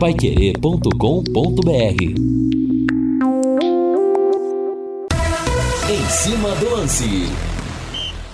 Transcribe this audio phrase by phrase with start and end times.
[0.00, 2.02] paiquerê.com.br
[5.90, 7.28] Em cima do lance.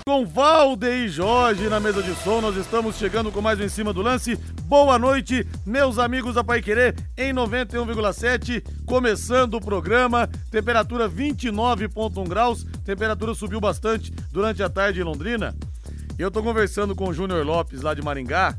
[0.06, 3.68] Com Valde e Jorge na mesa de som, nós estamos chegando com mais um Em
[3.68, 4.38] Cima do Lance.
[4.62, 12.64] Boa noite, meus amigos da Pai Querer, em 91,7, começando o programa, temperatura 29,1 graus,
[12.84, 15.52] temperatura subiu bastante durante a tarde em Londrina.
[16.16, 18.56] Eu tô conversando com o Júnior Lopes lá de Maringá,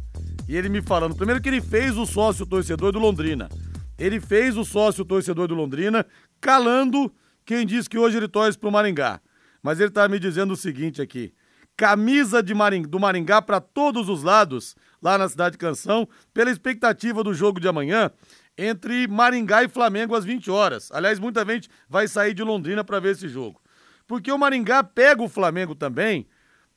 [0.47, 3.49] e ele me falando, primeiro que ele fez o sócio torcedor do Londrina.
[3.97, 6.05] Ele fez o sócio torcedor do Londrina,
[6.39, 7.11] calando
[7.45, 9.19] quem diz que hoje ele torce pro Maringá.
[9.61, 11.33] Mas ele tá me dizendo o seguinte aqui:
[11.75, 12.53] camisa de
[12.87, 17.67] do Maringá para todos os lados, lá na Cidade Canção, pela expectativa do jogo de
[17.67, 18.11] amanhã
[18.57, 20.89] entre Maringá e Flamengo às 20 horas.
[20.91, 23.61] Aliás, muita gente vai sair de Londrina para ver esse jogo.
[24.07, 26.27] Porque o Maringá pega o Flamengo também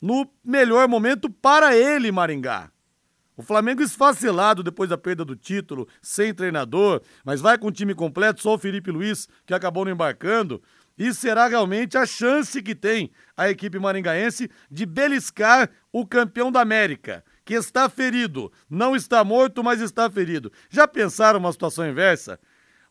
[0.01, 2.71] no melhor momento para ele, Maringá.
[3.41, 7.95] O Flamengo esfacelado depois da perda do título, sem treinador, mas vai com o time
[7.95, 10.61] completo, só o Felipe Luiz que acabou não embarcando.
[10.95, 16.61] E será realmente a chance que tem a equipe maringaense de beliscar o campeão da
[16.61, 18.51] América, que está ferido.
[18.69, 20.51] Não está morto, mas está ferido.
[20.69, 22.39] Já pensaram uma situação inversa?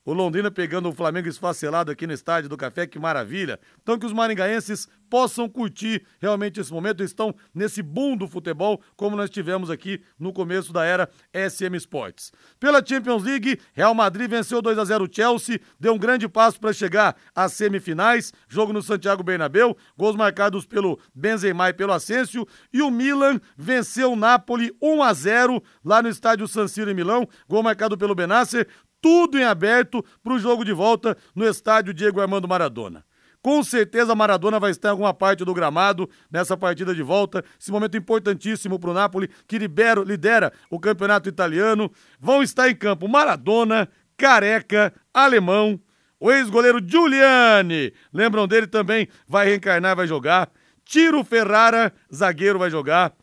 [0.04, 3.60] O Londrina pegando o Flamengo esfacelado aqui no estádio do Café, que maravilha.
[3.82, 9.16] Então que os maringaenses possam curtir realmente esse momento, estão nesse boom do futebol, como
[9.16, 12.32] nós tivemos aqui no começo da era SM Sports.
[12.58, 16.60] Pela Champions League, Real Madrid venceu 2 a 0 o Chelsea, deu um grande passo
[16.60, 22.46] para chegar às semifinais, jogo no Santiago Bernabéu, gols marcados pelo Benzema e pelo Asensio,
[22.72, 26.94] e o Milan venceu o Napoli 1 a 0 lá no estádio San Siro em
[26.94, 28.66] Milão, gol marcado pelo Benasser,
[29.00, 33.04] tudo em aberto para o jogo de volta no estádio Diego Armando Maradona.
[33.42, 37.42] Com certeza Maradona vai estar em alguma parte do gramado nessa partida de volta.
[37.58, 41.90] Esse momento importantíssimo para o Napoli, que libera, lidera o campeonato italiano.
[42.18, 45.80] Vão estar em campo Maradona, Careca, Alemão,
[46.18, 47.94] o ex-goleiro Giuliani.
[48.12, 49.08] Lembram dele também?
[49.26, 50.50] Vai reencarnar, vai jogar.
[50.84, 53.14] Tiro Ferrara, zagueiro, vai jogar.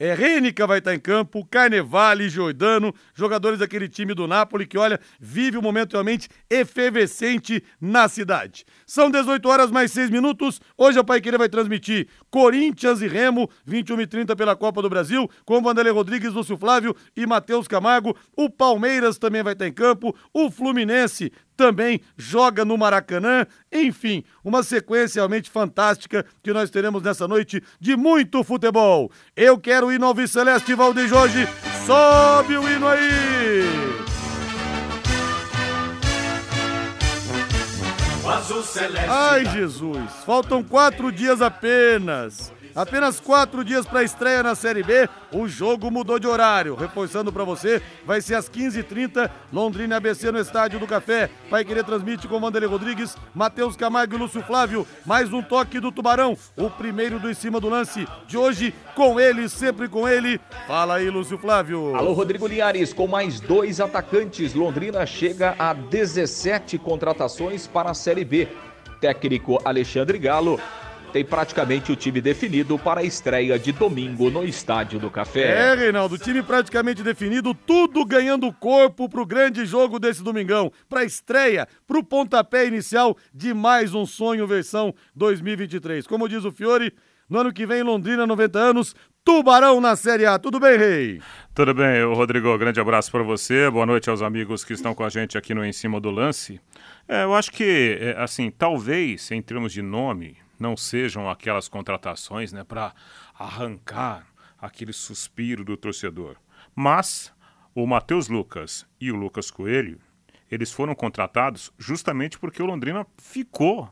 [0.00, 5.00] É, Rênica vai estar em campo, Carnevale, Giordano, jogadores daquele time do Napoli que, olha,
[5.18, 8.64] vive um momento realmente efervescente na cidade.
[8.86, 10.60] São 18 horas mais 6 minutos.
[10.76, 15.28] Hoje a Paiqueira vai transmitir Corinthians e Remo, 21 e 30 pela Copa do Brasil,
[15.44, 18.16] com Vanderlei Rodrigues, Lúcio Flávio e Matheus Camargo.
[18.36, 20.16] O Palmeiras também vai estar em campo.
[20.32, 23.44] O Fluminense também joga no Maracanã.
[23.70, 29.10] Enfim, uma sequência realmente fantástica que nós teremos nessa noite de muito futebol.
[29.36, 31.48] Eu quero ir no Alves Celeste Valde Jorge.
[31.84, 33.98] Sobe o hino aí!
[39.08, 40.12] Ai, Jesus!
[40.24, 42.52] Faltam quatro dias apenas.
[42.74, 45.08] Apenas quatro dias para a estreia na Série B.
[45.32, 46.74] O jogo mudou de horário.
[46.74, 51.30] Reforçando para você, vai ser às 15h30, Londrina ABC no Estádio do Café.
[51.50, 54.86] Vai querer transmite com Vanderlei Rodrigues, Matheus Camargo e Lúcio Flávio.
[55.04, 58.74] Mais um toque do Tubarão, o primeiro do em cima do lance de hoje.
[58.94, 60.40] Com ele, sempre com ele.
[60.66, 61.94] Fala aí, Lúcio Flávio.
[61.94, 62.92] Alô, Rodrigo Linhares.
[62.92, 68.48] Com mais dois atacantes, Londrina chega a 17 contratações para a Série B.
[69.00, 70.60] Técnico Alexandre Galo
[71.08, 75.70] tem praticamente o time definido para a estreia de domingo no Estádio do Café.
[75.70, 81.66] É, Reinaldo, time praticamente definido, tudo ganhando corpo pro grande jogo desse domingão, pra estreia,
[81.86, 86.06] pro pontapé inicial de mais um sonho versão 2023.
[86.06, 86.92] Como diz o Fiore,
[87.28, 88.94] no ano que vem, Londrina, 90 anos,
[89.24, 90.38] Tubarão na Série A.
[90.38, 91.20] Tudo bem, Rei?
[91.54, 92.56] Tudo bem, Rodrigo.
[92.56, 93.70] Grande abraço para você.
[93.70, 96.58] Boa noite aos amigos que estão com a gente aqui no Em Cima do Lance.
[97.06, 102.52] É, eu acho que, é, assim, talvez, em termos de nome, não sejam aquelas contratações
[102.52, 102.94] né, para
[103.38, 104.26] arrancar
[104.58, 106.36] aquele suspiro do torcedor.
[106.74, 107.32] Mas
[107.74, 110.00] o Matheus Lucas e o Lucas Coelho,
[110.50, 113.88] eles foram contratados justamente porque o Londrina ficou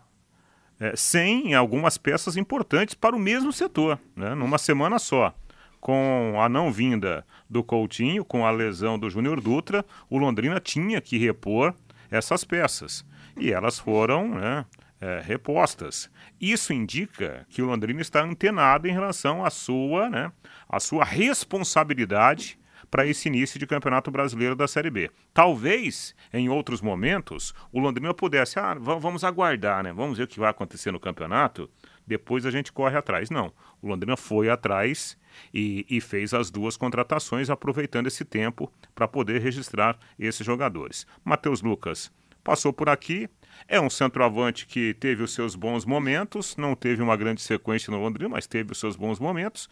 [0.78, 5.34] é, sem algumas peças importantes para o mesmo setor, né, numa semana só.
[5.80, 11.00] Com a não vinda do Coutinho, com a lesão do Júnior Dutra, o Londrina tinha
[11.00, 11.74] que repor
[12.10, 13.04] essas peças.
[13.38, 14.66] E elas foram né,
[15.00, 16.10] é, repostas.
[16.40, 20.32] Isso indica que o Londrina está antenado em relação à sua, né,
[20.68, 22.58] à sua responsabilidade
[22.90, 25.10] para esse início de Campeonato Brasileiro da Série B.
[25.34, 29.92] Talvez, em outros momentos, o Londrina pudesse, ah, vamos aguardar, né?
[29.92, 31.68] Vamos ver o que vai acontecer no campeonato,
[32.06, 33.30] depois a gente corre atrás.
[33.30, 33.52] Não,
[33.82, 35.18] o Londrina foi atrás
[35.52, 41.06] e, e fez as duas contratações, aproveitando esse tempo para poder registrar esses jogadores.
[41.24, 42.12] Matheus Lucas
[42.44, 43.28] passou por aqui,
[43.68, 48.00] é um centroavante que teve os seus bons momentos, não teve uma grande sequência no
[48.00, 49.68] Londrina, mas teve os seus bons momentos.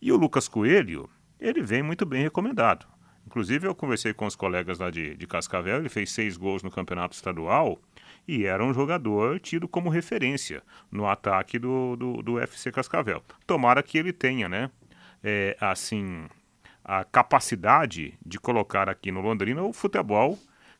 [0.00, 1.08] E o Lucas Coelho,
[1.40, 2.86] ele vem muito bem recomendado.
[3.26, 6.70] Inclusive, eu conversei com os colegas lá de, de Cascavel, ele fez seis gols no
[6.70, 7.78] campeonato estadual
[8.26, 13.22] e era um jogador tido como referência no ataque do, do, do FC Cascavel.
[13.46, 14.70] Tomara que ele tenha, né?
[15.22, 16.26] É, assim,
[16.84, 20.38] a capacidade de colocar aqui no Londrina o futebol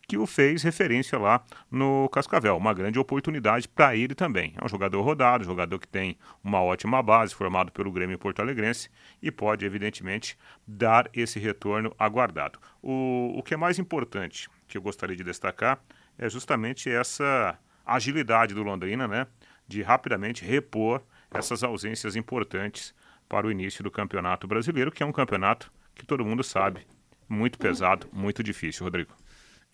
[0.08, 2.56] que o fez referência lá no Cascavel.
[2.56, 4.54] Uma grande oportunidade para ele também.
[4.56, 8.88] É um jogador rodado, jogador que tem uma ótima base, formado pelo Grêmio Porto Alegrense
[9.22, 12.58] e pode, evidentemente, dar esse retorno aguardado.
[12.82, 15.78] O, o que é mais importante que eu gostaria de destacar
[16.16, 19.26] é justamente essa agilidade do Londrina, né?
[19.68, 22.94] De rapidamente repor essas ausências importantes
[23.28, 26.86] para o início do Campeonato Brasileiro, que é um campeonato que todo mundo sabe,
[27.28, 29.12] muito pesado, muito difícil, Rodrigo.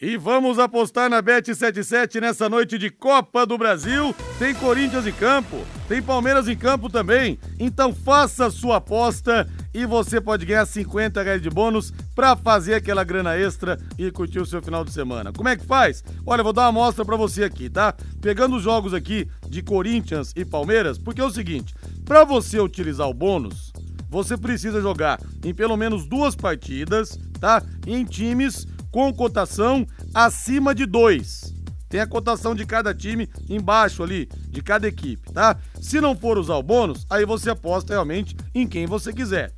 [0.07, 4.15] E vamos apostar na Bet77 nessa noite de Copa do Brasil.
[4.39, 5.57] Tem Corinthians em campo,
[5.89, 7.39] tem Palmeiras em campo também.
[7.59, 13.03] Então faça sua aposta e você pode ganhar 50 reais de bônus para fazer aquela
[13.03, 15.33] grana extra e curtir o seu final de semana.
[15.33, 16.05] Como é que faz?
[16.27, 17.95] Olha, vou dar uma amostra para você aqui, tá?
[18.21, 21.75] Pegando os jogos aqui de Corinthians e Palmeiras, porque é o seguinte,
[22.05, 23.73] para você utilizar o bônus,
[24.11, 27.63] você precisa jogar em pelo menos duas partidas, tá?
[27.87, 31.53] Em times com cotação acima de 2.
[31.89, 35.57] Tem a cotação de cada time embaixo ali, de cada equipe, tá?
[35.81, 39.53] Se não for usar o bônus, aí você aposta realmente em quem você quiser.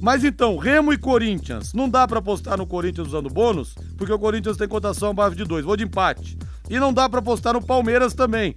[0.00, 4.18] Mas então, Remo e Corinthians, não dá para apostar no Corinthians usando bônus, porque o
[4.18, 6.38] Corinthians tem cotação abaixo de 2, vou de empate.
[6.70, 8.54] E não dá para apostar no Palmeiras também.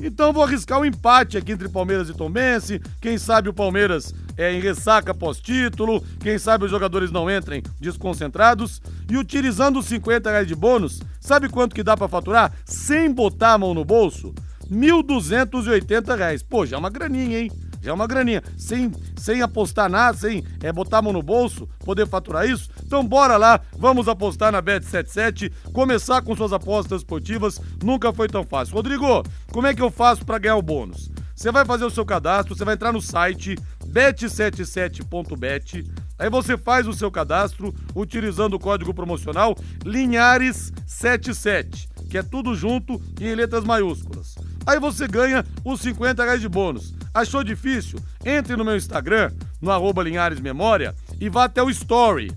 [0.00, 2.80] Então vou arriscar um empate aqui entre Palmeiras e Tombense.
[3.00, 8.80] Quem sabe o Palmeiras é, em ressaca pós-título, quem sabe os jogadores não entrem desconcentrados.
[9.10, 13.54] E utilizando os 50 reais de bônus, sabe quanto que dá para faturar sem botar
[13.54, 14.34] a mão no bolso?
[14.70, 16.42] 1.280 reais.
[16.42, 17.50] Pô, já é uma graninha, hein?
[17.88, 18.42] É uma graninha.
[18.56, 22.70] Sem, sem apostar nada, sem é, botar a mão no bolso, poder faturar isso.
[22.84, 25.52] Então bora lá, vamos apostar na Bet77.
[25.72, 28.74] Começar com suas apostas esportivas nunca foi tão fácil.
[28.74, 31.10] Rodrigo, como é que eu faço para ganhar o bônus?
[31.34, 33.56] Você vai fazer o seu cadastro, você vai entrar no site
[33.86, 35.84] bet77.bet.
[36.18, 39.54] Aí você faz o seu cadastro utilizando o código promocional
[39.84, 44.34] Linhares77, que é tudo junto e em letras maiúsculas.
[44.66, 46.92] Aí você ganha os 50 reais de bônus.
[47.18, 47.98] Achou difícil?
[48.24, 52.30] Entre no meu Instagram, no arroba Linhares Memória, e vá até o Story.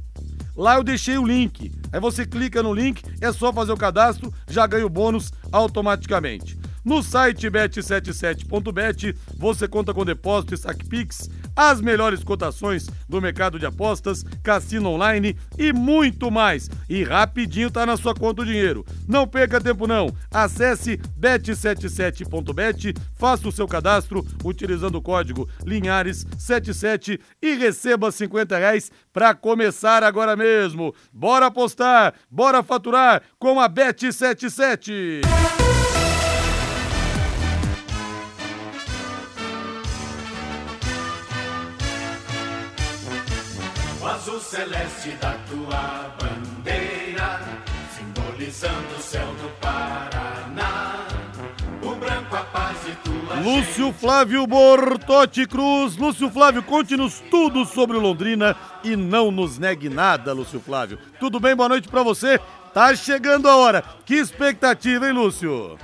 [0.58, 1.72] Lá eu deixei o link.
[1.94, 6.58] Aí você clica no link, é só fazer o cadastro, já ganha o bônus automaticamente.
[6.84, 13.60] No site bet77.bet você conta com depósito e saque Pix, as melhores cotações do mercado
[13.60, 16.70] de apostas, cassino online e muito mais.
[16.90, 18.86] E rapidinho tá na sua conta o dinheiro.
[19.08, 20.14] Não perca tempo não.
[20.32, 29.34] Acesse bet77.bet, faça o seu cadastro utilizando o código Linhares77 e receba 50 reais para
[29.34, 30.94] começar agora mesmo.
[31.12, 35.22] Bora apostar, bora faturar com a Bet77.
[44.52, 47.40] Celeste da tua bandeira,
[47.96, 51.08] simbolizando o céu do Paraná.
[51.82, 55.96] O branco a paz e tua Lúcio Flávio Bortotti Cruz.
[55.96, 58.54] Lúcio Flávio, conte-nos tudo sobre Londrina
[58.84, 61.00] e não nos negue nada, Lúcio Flávio.
[61.18, 61.56] Tudo bem?
[61.56, 62.38] Boa noite para você.
[62.74, 63.82] Tá chegando a hora.
[64.06, 65.78] Que expectativa, hein, Lúcio?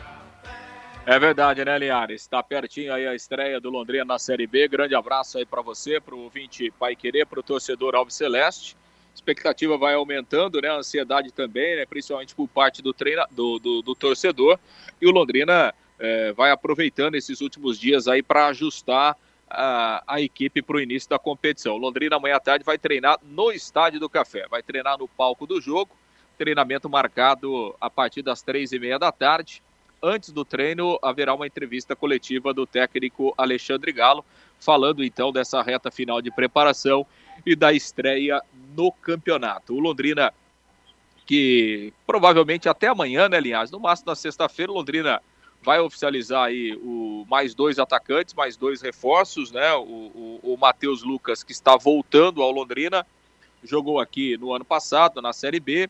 [1.09, 2.23] É verdade, né, Linhares?
[2.23, 4.67] Está pertinho aí a estreia do Londrina na Série B.
[4.67, 8.75] Grande abraço aí para você, para o ouvinte Pai Querer, para o torcedor Alves Celeste.
[8.75, 10.67] A expectativa vai aumentando, né?
[10.67, 11.85] A ansiedade também, né?
[11.85, 14.59] Principalmente por parte do, treina, do, do, do torcedor.
[15.01, 19.15] E o Londrina é, vai aproveitando esses últimos dias aí para ajustar
[19.49, 21.75] a, a equipe para o início da competição.
[21.75, 25.47] O Londrina amanhã à tarde vai treinar no Estádio do Café, vai treinar no palco
[25.47, 25.95] do jogo.
[26.37, 29.63] Treinamento marcado a partir das três e meia da tarde
[30.07, 34.23] antes do treino, haverá uma entrevista coletiva do técnico Alexandre Galo,
[34.59, 37.05] falando então dessa reta final de preparação
[37.45, 38.41] e da estreia
[38.75, 39.75] no campeonato.
[39.75, 40.33] O Londrina,
[41.25, 43.71] que provavelmente até amanhã, né, Linhares?
[43.71, 45.21] No máximo na sexta-feira, Londrina
[45.61, 49.73] vai oficializar aí o mais dois atacantes, mais dois reforços, né?
[49.73, 53.05] O, o, o Matheus Lucas, que está voltando ao Londrina,
[53.63, 55.89] jogou aqui no ano passado, na Série B,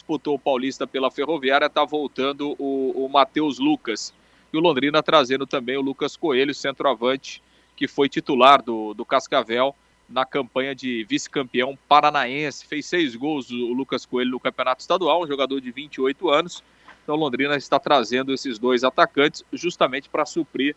[0.00, 4.14] disputou o Paulista pela Ferroviária, está voltando o, o Matheus Lucas.
[4.52, 7.42] E o Londrina trazendo também o Lucas Coelho, centroavante,
[7.76, 9.74] que foi titular do, do Cascavel
[10.08, 12.66] na campanha de vice-campeão paranaense.
[12.66, 16.64] Fez seis gols o Lucas Coelho no Campeonato Estadual, um jogador de 28 anos.
[17.02, 20.74] Então Londrina está trazendo esses dois atacantes justamente para suprir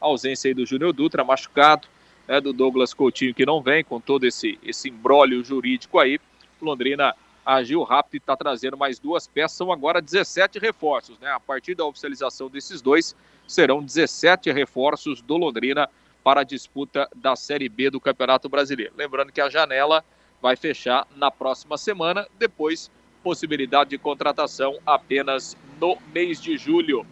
[0.00, 1.88] a ausência do Júnior Dutra, machucado,
[2.28, 6.18] né, do Douglas Coutinho que não vem, com todo esse, esse imbróglio jurídico aí.
[6.60, 7.14] Londrina
[7.44, 9.56] agiu rápido e está trazendo mais duas peças.
[9.56, 11.30] São agora 17 reforços, né?
[11.30, 13.14] A partir da oficialização desses dois,
[13.46, 15.88] serão 17 reforços do Londrina
[16.22, 18.94] para a disputa da Série B do Campeonato Brasileiro.
[18.96, 20.04] Lembrando que a janela
[20.40, 22.90] vai fechar na próxima semana, depois
[23.22, 27.06] possibilidade de contratação apenas no mês de julho.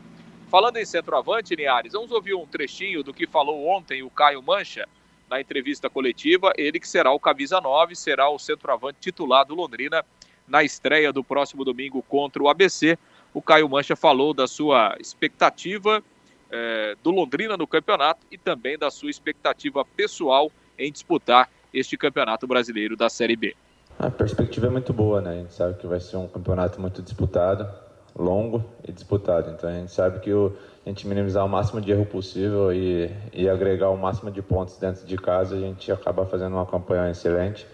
[0.50, 4.86] Falando em centroavante, Niares, vamos ouvir um trechinho do que falou ontem o Caio Mancha
[5.32, 6.52] na entrevista coletiva.
[6.58, 10.04] Ele que será o camisa 9, será o centroavante titular do Londrina
[10.46, 12.98] na estreia do próximo domingo contra o ABC.
[13.32, 16.02] O Caio Mancha falou da sua expectativa
[16.50, 22.46] eh, do Londrina no campeonato e também da sua expectativa pessoal em disputar este campeonato
[22.46, 23.56] brasileiro da Série B.
[23.98, 25.30] A perspectiva é muito boa, né?
[25.30, 27.66] A gente sabe que vai ser um campeonato muito disputado,
[28.16, 29.50] longo e disputado.
[29.50, 30.52] Então a gente sabe que o,
[30.84, 34.76] a gente minimizar o máximo de erro possível e, e agregar o máximo de pontos
[34.78, 37.66] dentro de casa, a gente acaba fazendo uma campanha excelente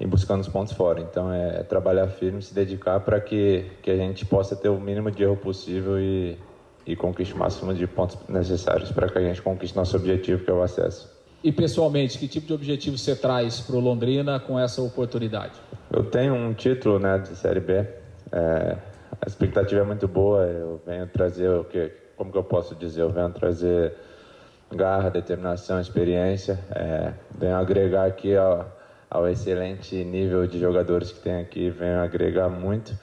[0.00, 1.00] e buscando os pontos fora.
[1.00, 4.80] Então é, é trabalhar firme, se dedicar para que, que a gente possa ter o
[4.80, 6.38] mínimo de erro possível e,
[6.86, 10.50] e conquiste o máximo de pontos necessários para que a gente conquiste nosso objetivo, que
[10.50, 11.12] é o acesso.
[11.42, 15.52] E pessoalmente, que tipo de objetivo você traz para o Londrina com essa oportunidade?
[15.92, 17.86] Eu tenho um título né, de Série B.
[18.32, 18.78] É,
[19.20, 20.44] a expectativa é muito boa.
[20.44, 23.02] Eu venho trazer o que, como que eu posso dizer?
[23.02, 23.94] Eu venho trazer
[24.72, 26.58] garra, determinação, experiência.
[26.70, 28.66] É, venho agregar aqui ao,
[29.10, 31.70] ao excelente nível de jogadores que tem aqui.
[31.70, 32.96] Venho agregar muito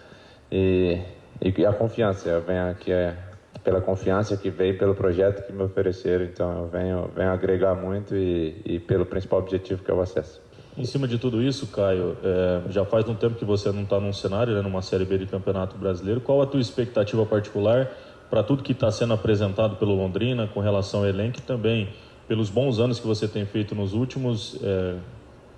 [0.52, 1.02] e,
[1.42, 2.30] e a confiança.
[2.30, 3.16] Eu venho aqui é,
[3.64, 6.26] pela confiança que veio, pelo projeto que me ofereceram.
[6.26, 10.42] Então eu venho, venho agregar muito e, e pelo principal objetivo que é o acesso.
[10.78, 14.00] Em cima de tudo isso, Caio, é, já faz um tempo que você não está
[14.00, 16.22] num cenário, né, numa Série B de Campeonato Brasileiro.
[16.22, 17.92] Qual a tua expectativa particular
[18.30, 21.90] para tudo que está sendo apresentado pelo Londrina com relação ao elenco e também
[22.26, 24.96] pelos bons anos que você tem feito nos últimos, é,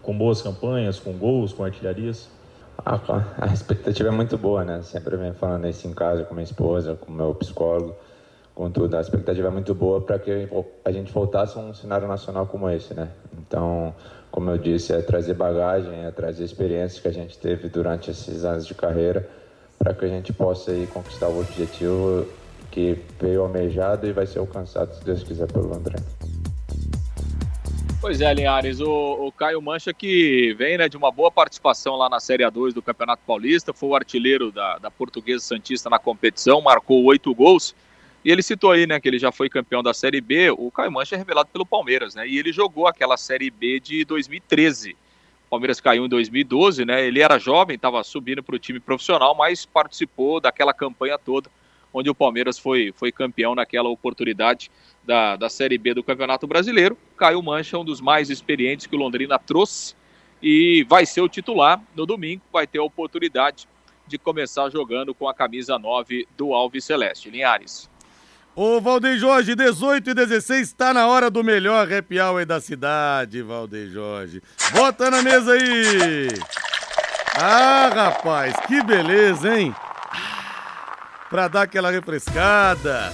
[0.01, 2.27] com boas campanhas, com gols, com artilharias?
[2.83, 2.99] A,
[3.39, 4.81] a expectativa é muito boa, né?
[4.81, 7.95] Sempre venho falando isso em casa com minha esposa, com meu psicólogo,
[8.53, 8.95] com tudo.
[8.95, 10.47] A expectativa é muito boa para que
[10.85, 13.09] a gente voltasse a um cenário nacional como esse, né?
[13.37, 13.93] Então,
[14.31, 18.43] como eu disse, é trazer bagagem, é trazer experiências que a gente teve durante esses
[18.45, 19.27] anos de carreira
[19.77, 22.25] para que a gente possa aí conquistar o objetivo
[22.71, 25.97] que veio almejado e vai ser alcançado, se Deus quiser, pelo André.
[28.01, 32.09] Pois é, Linhares, o, o, Caio Mancha que vem né, de uma boa participação lá
[32.09, 36.59] na Série A2 do Campeonato Paulista, foi o artilheiro da, da Portuguesa Santista na competição,
[36.59, 37.73] marcou oito gols.
[38.23, 40.49] E ele citou aí, né, que ele já foi campeão da Série B.
[40.51, 42.27] O Caio Mancha é revelado pelo Palmeiras, né?
[42.27, 44.91] E ele jogou aquela Série B de 2013.
[44.91, 47.05] O Palmeiras caiu em 2012, né?
[47.05, 51.49] Ele era jovem, estava subindo para o time profissional, mas participou daquela campanha toda,
[51.93, 54.71] onde o Palmeiras foi, foi campeão naquela oportunidade
[55.03, 56.97] da, da Série B do Campeonato Brasileiro.
[57.17, 59.95] Caio Mancha, um dos mais experientes que o Londrina trouxe
[60.41, 63.67] e vai ser o titular no domingo, vai ter a oportunidade
[64.07, 67.29] de começar jogando com a camisa 9 do Alves Celeste.
[67.29, 67.89] Linhares.
[68.55, 73.41] Ô Valdeir Jorge, 18 e 16, está na hora do melhor happy hour da cidade,
[73.41, 74.43] Valdeir Jorge.
[74.71, 76.27] Bota na mesa aí!
[77.35, 79.73] Ah, rapaz, que beleza, hein?
[81.31, 83.11] Pra dar aquela refrescada.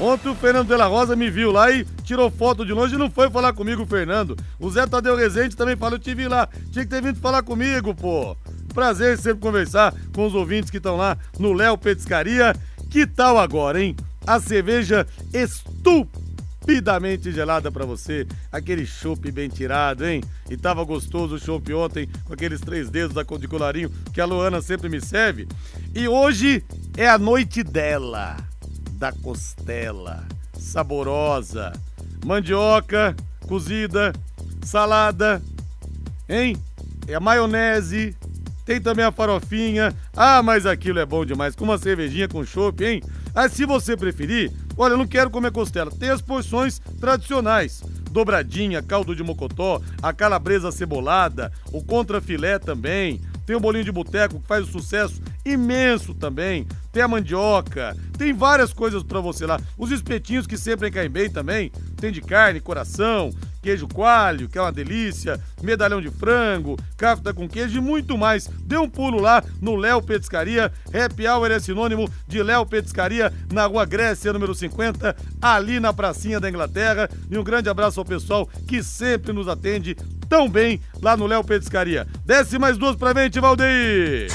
[0.00, 2.98] Ontem o Fernando de la Rosa me viu lá e tirou foto de longe e
[2.98, 4.36] não foi falar comigo, Fernando.
[4.58, 7.42] O Zé Tadeu Rezende também falou, eu te vi lá, tinha que ter vindo falar
[7.42, 8.34] comigo, pô.
[8.72, 12.56] Prazer sempre conversar com os ouvintes que estão lá no Léo Petiscaria.
[12.88, 13.94] Que tal agora, hein?
[14.26, 20.22] A cerveja estupidamente gelada para você, aquele chopp bem tirado, hein?
[20.50, 24.60] E tava gostoso o chopp ontem com aqueles três dedos de colarinho que a Luana
[24.60, 25.48] sempre me serve.
[25.94, 26.64] E hoje
[26.96, 28.36] é a noite dela
[28.92, 30.26] da costela,
[30.58, 31.72] saborosa,
[32.24, 34.12] mandioca cozida,
[34.62, 35.40] salada,
[36.28, 36.56] hein?
[37.06, 38.14] É a maionese,
[38.66, 39.94] tem também a farofinha.
[40.14, 43.02] Ah, mas aquilo é bom demais, com uma cervejinha com chopp, hein?
[43.40, 47.84] Ah, se você preferir, olha, eu não quero comer costela, tem as porções tradicionais.
[48.10, 54.40] Dobradinha, caldo de mocotó, a calabresa cebolada, o contrafilé também, tem o bolinho de boteco
[54.40, 56.66] que faz um sucesso imenso também.
[56.90, 59.60] Tem a mandioca, tem várias coisas para você lá.
[59.78, 61.70] Os espetinhos que sempre caem bem também.
[61.96, 63.30] Tem de carne, coração,
[63.68, 68.46] queijo coalho, que é uma delícia, medalhão de frango, cafta com queijo e muito mais.
[68.64, 70.72] Dê um pulo lá no Léo Petiscaria.
[70.86, 76.40] Happy Hour é sinônimo de Léo Petiscaria, na Rua Grécia, número 50, ali na pracinha
[76.40, 77.10] da Inglaterra.
[77.30, 79.94] E um grande abraço ao pessoal que sempre nos atende
[80.30, 82.06] tão bem lá no Léo Petiscaria.
[82.24, 84.28] Desce mais duas pra frente, Valdeir!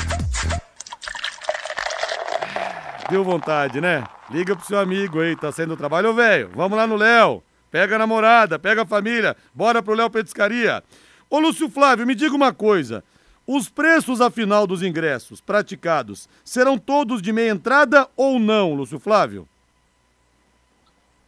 [3.10, 4.04] Deu vontade, né?
[4.30, 6.52] Liga pro seu amigo aí, tá saindo do trabalho, velho.
[6.54, 7.42] Vamos lá no Léo.
[7.74, 9.36] Pega a namorada, pega a família.
[9.51, 10.84] Bora pro Léo Petiscaria.
[11.27, 13.03] Ô Lúcio Flávio, me diga uma coisa.
[13.48, 19.50] Os preços, afinal, dos ingressos praticados serão todos de meia entrada ou não, Lúcio Flávio?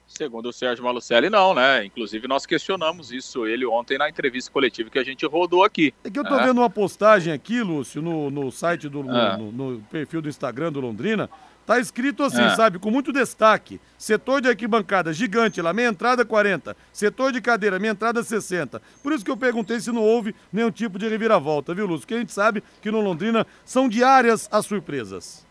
[0.07, 1.83] Segundo o Sérgio Malucelli, não, né?
[1.83, 5.95] Inclusive, nós questionamos isso ele ontem na entrevista coletiva que a gente rodou aqui.
[6.03, 6.45] É que eu tô né?
[6.45, 8.99] vendo uma postagem aqui, Lúcio, no, no site do.
[8.99, 9.35] É.
[9.35, 11.27] No, no perfil do Instagram do Londrina.
[11.65, 12.55] Tá escrito assim, É.
[12.55, 13.79] sabe, com muito destaque.
[13.98, 16.77] Setor de arquibancada gigante lá, meia entrada 40.
[16.93, 18.81] Setor de cadeira, meia entrada 60.
[19.01, 22.01] Por isso que eu perguntei se não houve nenhum tipo de reviravolta, viu, Lúcio?
[22.01, 25.43] Porque a gente sabe que no Londrina são diárias as surpresas.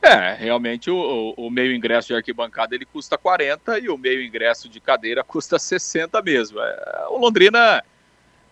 [0.00, 0.96] É, realmente o,
[1.36, 5.24] o- o meio ingresso de arquibancada ele custa 40 e o meio ingresso de cadeira
[5.24, 6.60] custa 60 mesmo.
[6.60, 7.82] É, o Londrina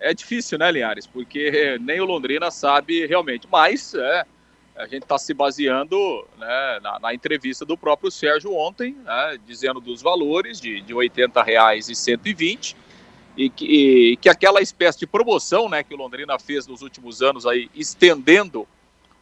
[0.01, 1.07] é difícil, né, Linhares?
[1.07, 3.47] Porque nem o Londrina sabe realmente.
[3.53, 4.25] Mas é,
[4.77, 5.97] a gente está se baseando
[6.39, 11.43] né, na, na entrevista do próprio Sérgio ontem, né, dizendo dos valores de, de 80
[11.43, 12.77] reais e 120
[13.37, 17.23] e que, e que aquela espécie de promoção né, que o Londrina fez nos últimos
[17.23, 18.67] anos aí, estendendo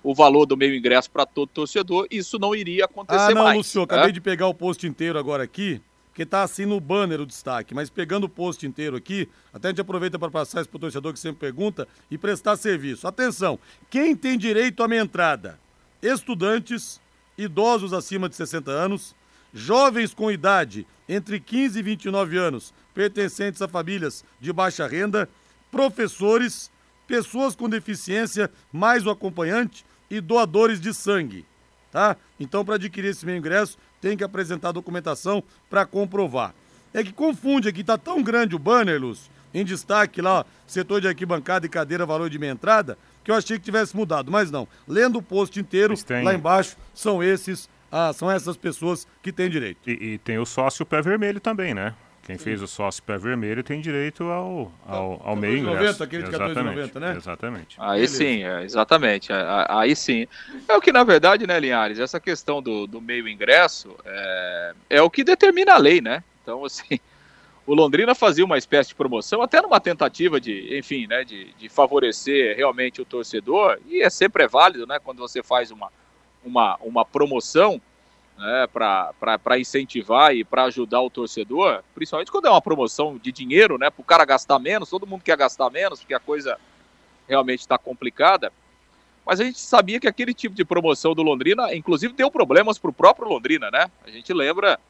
[0.02, 3.56] o valor do meio ingresso para todo torcedor, isso não iria acontecer Ah, não, mais.
[3.56, 3.84] Lúcio, né?
[3.84, 5.80] acabei de pegar o post inteiro agora aqui,
[6.20, 9.70] que tá assim no banner o destaque, mas pegando o post inteiro aqui, até a
[9.70, 13.08] gente aproveita para passar isso pro torcedor que sempre pergunta e prestar serviço.
[13.08, 13.58] Atenção,
[13.88, 15.58] quem tem direito à minha entrada?
[16.02, 17.00] Estudantes,
[17.38, 19.16] idosos acima de 60 anos,
[19.54, 25.26] jovens com idade entre 15 e 29 anos, pertencentes a famílias de baixa renda,
[25.70, 26.70] professores,
[27.06, 31.46] pessoas com deficiência, mais o acompanhante e doadores de sangue
[31.90, 32.16] tá?
[32.38, 36.54] Então, para adquirir esse meio ingresso, tem que apresentar documentação para comprovar.
[36.92, 41.08] É que confunde aqui, tá tão grande o banner, Lúcio, em destaque lá, setor de
[41.08, 44.66] arquibancada e cadeira, valor de meia entrada, que eu achei que tivesse mudado, mas não.
[44.88, 49.88] Lendo o post inteiro, lá embaixo, são esses, ah, são essas pessoas que têm direito.
[49.88, 51.94] E, e tem o sócio pé vermelho também, né?
[52.22, 56.02] Quem fez o sócio pé vermelho tem direito ao, ao, ao meio 14,90, ingresso.
[56.04, 57.16] aquele de Exatamente, 14,90, né?
[57.16, 57.76] Exatamente.
[57.78, 58.16] Aí Beleza.
[58.16, 59.32] sim, é, exatamente.
[59.32, 60.26] a- Aí sim.
[60.68, 65.02] É o que, na verdade, né, Linhares, essa questão do, do meio ingresso é, é
[65.02, 66.22] o que determina a lei, né?
[66.42, 67.00] Então, assim,
[67.66, 71.68] o Londrina fazia uma espécie de promoção, até numa tentativa de, enfim, né, de, de
[71.68, 75.88] favorecer realmente o torcedor, e é sempre é válido, né, quando você faz uma,
[76.44, 77.80] uma, uma promoção,
[78.40, 83.78] né, para incentivar e para ajudar o torcedor, principalmente quando é uma promoção de dinheiro,
[83.78, 86.58] né, para o cara gastar menos, todo mundo quer gastar menos, porque a coisa
[87.28, 88.52] realmente está complicada.
[89.24, 92.90] Mas a gente sabia que aquele tipo de promoção do Londrina, inclusive, deu problemas para
[92.90, 93.90] o próprio Londrina, né?
[94.04, 94.80] A gente lembra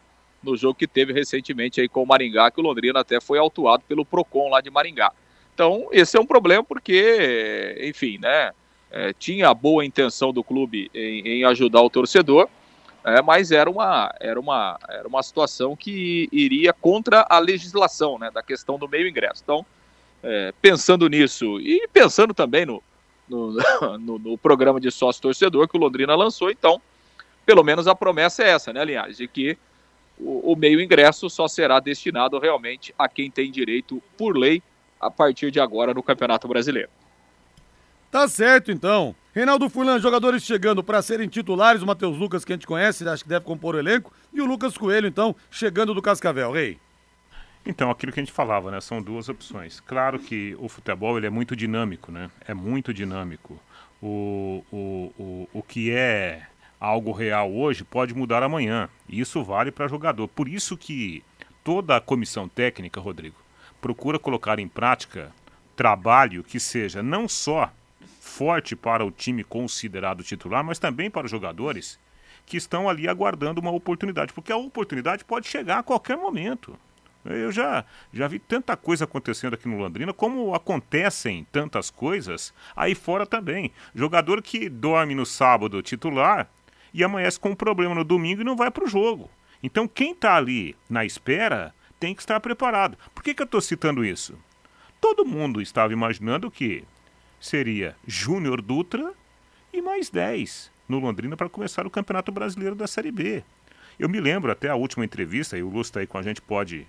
[0.43, 3.83] no jogo que teve recentemente aí com o Maringá, que o Londrina até foi autuado
[3.87, 5.13] pelo Procon lá de Maringá.
[5.53, 8.53] Então, esse é um problema porque, enfim, né?
[8.91, 12.49] é, tinha a boa intenção do clube em, em ajudar o torcedor,
[13.05, 18.31] é, mas era uma, era, uma, era uma situação que iria contra a legislação né,
[18.31, 19.43] da questão do meio ingresso.
[19.43, 19.65] Então,
[20.23, 22.83] é, pensando nisso e pensando também no,
[23.29, 23.53] no,
[23.99, 26.81] no- no programa de sócio torcedor que o Londrina lançou, então,
[27.47, 29.17] pelo menos a promessa é essa, né, Linhares?
[29.17, 29.57] De que
[30.19, 34.63] o, o meio ingresso só será destinado realmente a quem tem direito por lei
[35.01, 36.91] a partir de agora no Campeonato Brasileiro.
[38.11, 39.15] Tá certo, então.
[39.33, 43.23] Reinaldo Furlan, jogadores chegando para serem titulares, o Matheus Lucas, que a gente conhece, acho
[43.23, 46.51] que deve compor o elenco, e o Lucas Coelho, então, chegando do Cascavel.
[46.51, 46.79] Rei.
[47.65, 48.81] Então, aquilo que a gente falava, né?
[48.81, 49.79] São duas opções.
[49.79, 52.29] Claro que o futebol ele é muito dinâmico, né?
[52.45, 53.61] É muito dinâmico.
[54.03, 56.49] O, o, o, o que é
[56.81, 58.89] algo real hoje pode mudar amanhã.
[59.09, 60.27] E isso vale para jogador.
[60.27, 61.23] Por isso que
[61.63, 63.37] toda a comissão técnica, Rodrigo,
[63.81, 65.31] procura colocar em prática
[65.77, 67.71] trabalho que seja não só
[68.31, 71.99] forte para o time considerado titular, mas também para os jogadores
[72.47, 76.77] que estão ali aguardando uma oportunidade, porque a oportunidade pode chegar a qualquer momento.
[77.25, 82.95] Eu já, já vi tanta coisa acontecendo aqui no Londrina, como acontecem tantas coisas aí
[82.95, 83.71] fora também.
[83.95, 86.49] Jogador que dorme no sábado titular
[86.95, 89.31] e amanhece com um problema no domingo e não vai para o jogo.
[89.63, 92.97] Então quem está ali na espera tem que estar preparado.
[93.15, 94.35] Por que, que eu estou citando isso?
[94.99, 96.85] Todo mundo estava imaginando que
[97.41, 99.15] seria Júnior Dutra
[99.73, 103.43] e mais 10 no Londrina para começar o Campeonato Brasileiro da Série B.
[103.99, 106.43] Eu me lembro até a última entrevista, e o Lúcio está aí com a gente,
[106.43, 106.87] pode,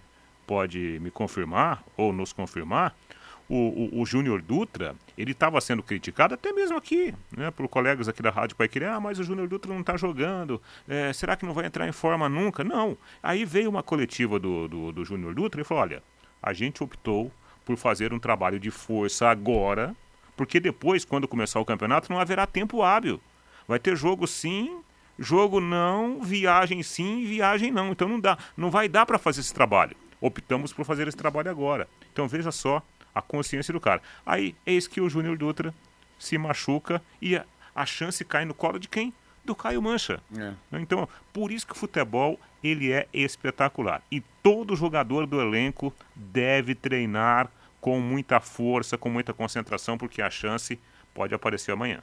[0.48, 2.96] pode me confirmar ou nos confirmar.
[3.50, 8.08] O, o, o Júnior Dutra, ele estava sendo criticado até mesmo aqui, né, por colegas
[8.08, 8.88] aqui da Rádio Pai Querer.
[8.88, 11.92] Ah, mas o Júnior Dutra não está jogando, é, será que não vai entrar em
[11.92, 12.64] forma nunca?
[12.64, 12.98] Não.
[13.22, 16.04] Aí veio uma coletiva do, do, do Júnior Dutra e falou: olha,
[16.42, 17.30] a gente optou
[17.66, 19.94] por fazer um trabalho de força agora,
[20.42, 23.22] porque depois, quando começar o campeonato, não haverá tempo hábil.
[23.68, 24.82] Vai ter jogo sim,
[25.20, 27.92] jogo não, viagem sim, viagem não.
[27.92, 29.96] Então não dá, não vai dar para fazer esse trabalho.
[30.20, 31.88] Optamos por fazer esse trabalho agora.
[32.12, 32.82] Então veja só
[33.14, 34.02] a consciência do cara.
[34.26, 35.72] Aí eis que o Júnior Dutra
[36.18, 39.14] se machuca e a, a chance cai no colo de quem?
[39.46, 40.20] Do Caio Mancha.
[40.36, 40.54] É.
[40.74, 44.02] Então, por isso que o futebol ele é espetacular.
[44.12, 47.48] E todo jogador do elenco deve treinar
[47.82, 50.80] com muita força, com muita concentração, porque a chance
[51.14, 52.00] pode aparecer amanhã.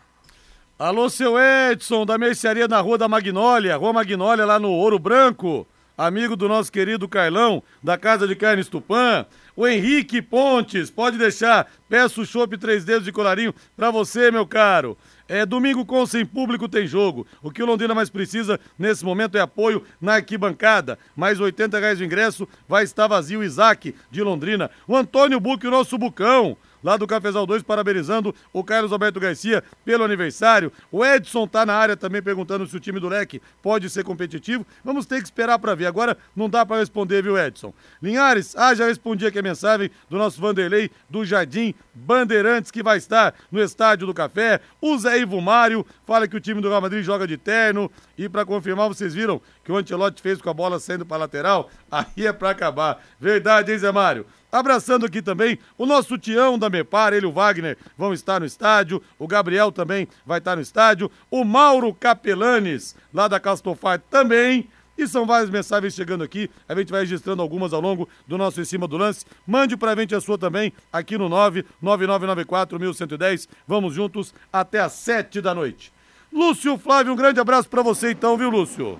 [0.77, 5.67] Alô, seu Edson, da mercearia na Rua da Magnólia, Rua Magnólia, lá no Ouro Branco.
[5.97, 9.27] Amigo do nosso querido Carlão, da Casa de Carnes Tupã.
[9.57, 11.69] O Henrique Pontes, pode deixar.
[11.89, 14.97] Peço o chopp três dedos de colarinho pra você, meu caro.
[15.29, 17.27] É, domingo com sem público tem jogo.
[17.43, 20.99] O que o Londrina mais precisa nesse momento é apoio na arquibancada.
[21.15, 24.71] Mais 80 reais o ingresso, vai estar vazio o Isaac de Londrina.
[24.87, 29.63] O Antônio Buque, o nosso bucão lá do Cafezal 2, parabenizando o Carlos Alberto Garcia
[29.85, 30.73] pelo aniversário.
[30.91, 34.67] O Edson tá na área também perguntando se o time do Leque pode ser competitivo.
[34.85, 35.87] Vamos ter que esperar para ver.
[35.87, 37.73] Agora não dá para responder, viu, Edson?
[38.03, 42.99] Linhares, ah, já respondi aqui a mensagem do nosso Vanderlei do Jardim Bandeirantes, que vai
[42.99, 44.61] estar no Estádio do Café.
[44.81, 47.91] O Zé Ivo Mário fala que o time do Real Madrid joga de terno.
[48.17, 51.71] E para confirmar, vocês viram que o Antelote fez com a bola saindo para lateral?
[51.91, 53.03] Aí é para acabar.
[53.21, 54.27] Verdade, hein, Zé Mário?
[54.51, 58.47] Abraçando aqui também o nosso Tião da Mepar, ele e o Wagner vão estar no
[58.47, 64.67] estádio, o Gabriel também vai estar no estádio, o Mauro Capelanes, lá da Castofar também.
[64.97, 68.61] E são várias mensagens chegando aqui, a gente vai registrando algumas ao longo do nosso
[68.61, 69.25] Em Cima do Lance.
[69.47, 73.49] Mande pra gente a sua também, aqui no 99994-1110.
[73.67, 75.93] Vamos juntos até às 7 da noite.
[76.33, 78.99] Lúcio Flávio, um grande abraço para você então, viu, Lúcio?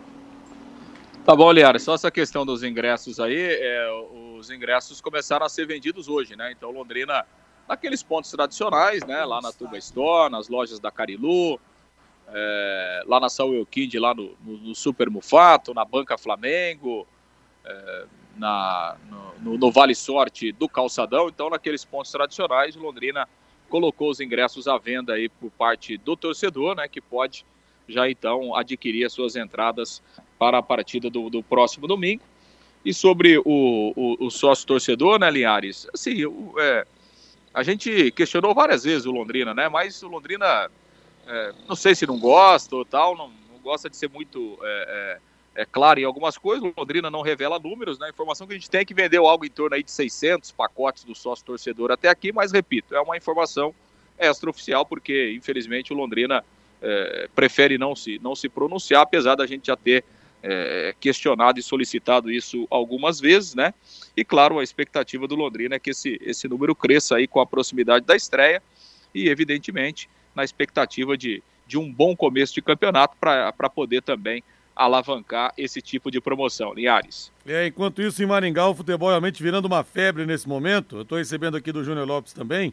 [1.29, 3.87] Tá bom, Liara, só essa questão dos ingressos aí, é,
[4.39, 6.51] os ingressos começaram a ser vendidos hoje, né?
[6.53, 7.27] Então Londrina,
[7.69, 9.27] naqueles pontos tradicionais, né?
[9.27, 11.61] Lá na Tuba Store, nas lojas da Carilu,
[12.29, 17.07] é, lá na São Euquinde, lá no, no, no, Super Mufato, na Banca Flamengo,
[17.63, 18.05] é,
[18.39, 18.97] na,
[19.43, 21.29] no, no, Vale Sorte do Calçadão.
[21.29, 23.29] Então, naqueles pontos tradicionais, Londrina
[23.69, 26.89] colocou os ingressos à venda aí por parte do torcedor, né?
[26.89, 27.45] Que pode
[27.87, 30.03] já então adquirir as suas entradas
[30.39, 32.23] para a partida do, do próximo domingo.
[32.85, 35.87] E sobre o, o, o sócio torcedor, né, Linhares?
[35.93, 36.23] Assim,
[36.59, 36.87] é,
[37.53, 39.69] a gente questionou várias vezes o Londrina, né?
[39.69, 40.71] Mas o Londrina,
[41.27, 45.19] é, não sei se não gosta ou tal, não, não gosta de ser muito é,
[45.57, 46.65] é, é claro em algumas coisas.
[46.65, 48.07] O Londrina não revela números, né?
[48.07, 50.53] A informação que a gente tem é que vendeu algo em torno aí de 600
[50.53, 53.75] pacotes do sócio torcedor até aqui, mas repito, é uma informação
[54.19, 56.45] extraoficial, porque infelizmente o Londrina
[56.81, 60.05] é, prefere não se, não se pronunciar, apesar da gente já ter
[60.43, 63.75] é, questionado e solicitado isso algumas vezes, né?
[64.17, 67.47] E claro, a expectativa do Londrina é que esse, esse número cresça aí com a
[67.47, 68.63] proximidade da estreia
[69.15, 74.43] e, evidentemente, na expectativa de, de um bom começo de campeonato para poder também
[74.75, 76.73] alavancar esse tipo de promoção.
[76.73, 77.33] Linhares.
[77.45, 80.97] É, enquanto isso, em Maringá, o futebol realmente virando uma febre nesse momento.
[80.97, 82.73] Eu estou recebendo aqui do Júnior Lopes também,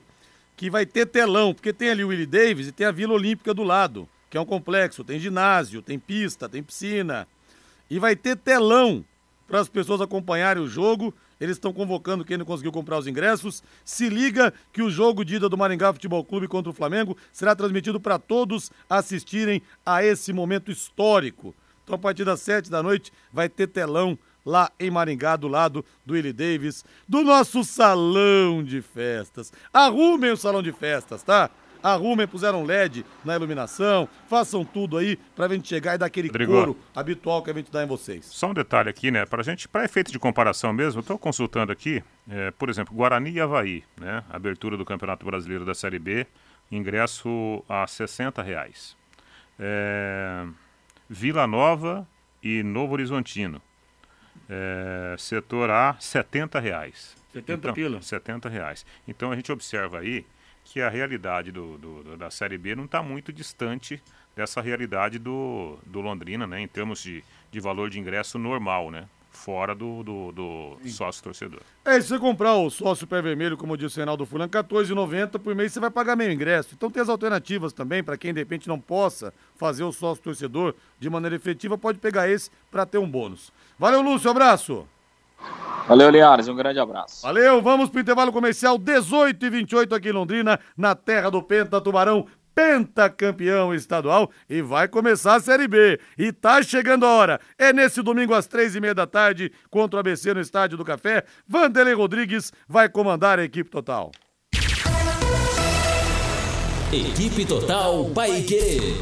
[0.56, 3.56] que vai ter telão, porque tem ali o Willie Davis e tem a Vila Olímpica
[3.56, 5.04] do lado, que é um complexo.
[5.04, 7.28] Tem ginásio, tem pista, tem piscina,
[7.89, 9.04] e vai ter telão
[9.48, 11.13] para as pessoas acompanharem o jogo.
[11.39, 13.62] Eles estão convocando quem não conseguiu comprar os ingressos.
[13.84, 17.56] Se liga que o jogo de ida do Maringá Futebol Clube contra o Flamengo será
[17.56, 21.54] transmitido para todos assistirem a esse momento histórico.
[21.84, 25.84] Então, a partir das sete da noite, vai ter telão lá em Maringá, do lado
[26.06, 29.52] do Willie Davis, do nosso salão de festas.
[29.74, 31.50] Arrumem o salão de festas, tá?
[31.93, 36.52] Arrumem, puseram LED na iluminação, façam tudo aí pra gente chegar e dar aquele Rodrigo,
[36.52, 38.26] couro habitual que a gente dá em vocês.
[38.26, 41.71] Só um detalhe aqui, né, pra gente, para efeito de comparação mesmo, eu tô consultando
[41.71, 46.26] aqui, é, por exemplo, Guarani e Havaí, né, abertura do Campeonato Brasileiro da Série B,
[46.71, 48.98] ingresso a 60 reais.
[49.60, 50.45] É,
[51.08, 52.08] Vila Nova
[52.41, 53.62] e Novo Horizontino,
[54.50, 57.15] é, setor A, 70 reais.
[57.32, 58.02] 70 então, pila?
[58.02, 58.86] 70 reais.
[59.08, 60.26] Então a gente observa aí
[60.65, 64.01] que a realidade do, do da Série B não está muito distante
[64.36, 66.60] dessa realidade do, do Londrina, né?
[66.60, 69.06] Em termos de, de valor de ingresso normal, né?
[69.32, 71.62] Fora do, do, do sócio torcedor.
[71.84, 75.54] É, se você comprar o sócio pé vermelho, como disse o Reinaldo Fulano, R$14,90 por
[75.54, 76.69] mês, você vai pagar meio ingresso.
[76.73, 80.73] Então tem as alternativas também, para quem de repente não possa fazer o sócio torcedor
[80.99, 83.51] de maneira efetiva, pode pegar esse para ter um bônus.
[83.78, 84.88] Valeu, Lúcio, abraço!
[85.88, 87.21] Valeu, Linhares, um grande abraço.
[87.21, 91.80] Valeu, vamos pro intervalo comercial 18 e 28 aqui em Londrina, na terra do Penta
[91.80, 96.00] Tubarão, pentacampeão estadual e vai começar a Série B.
[96.17, 97.39] E tá chegando a hora.
[97.58, 100.86] É nesse domingo às três e meia da tarde contra o ABC no Estádio do
[100.86, 101.24] Café.
[101.48, 104.12] Vanderlei Rodrigues vai comandar a equipe total.
[106.91, 108.95] Equipe Total Paique.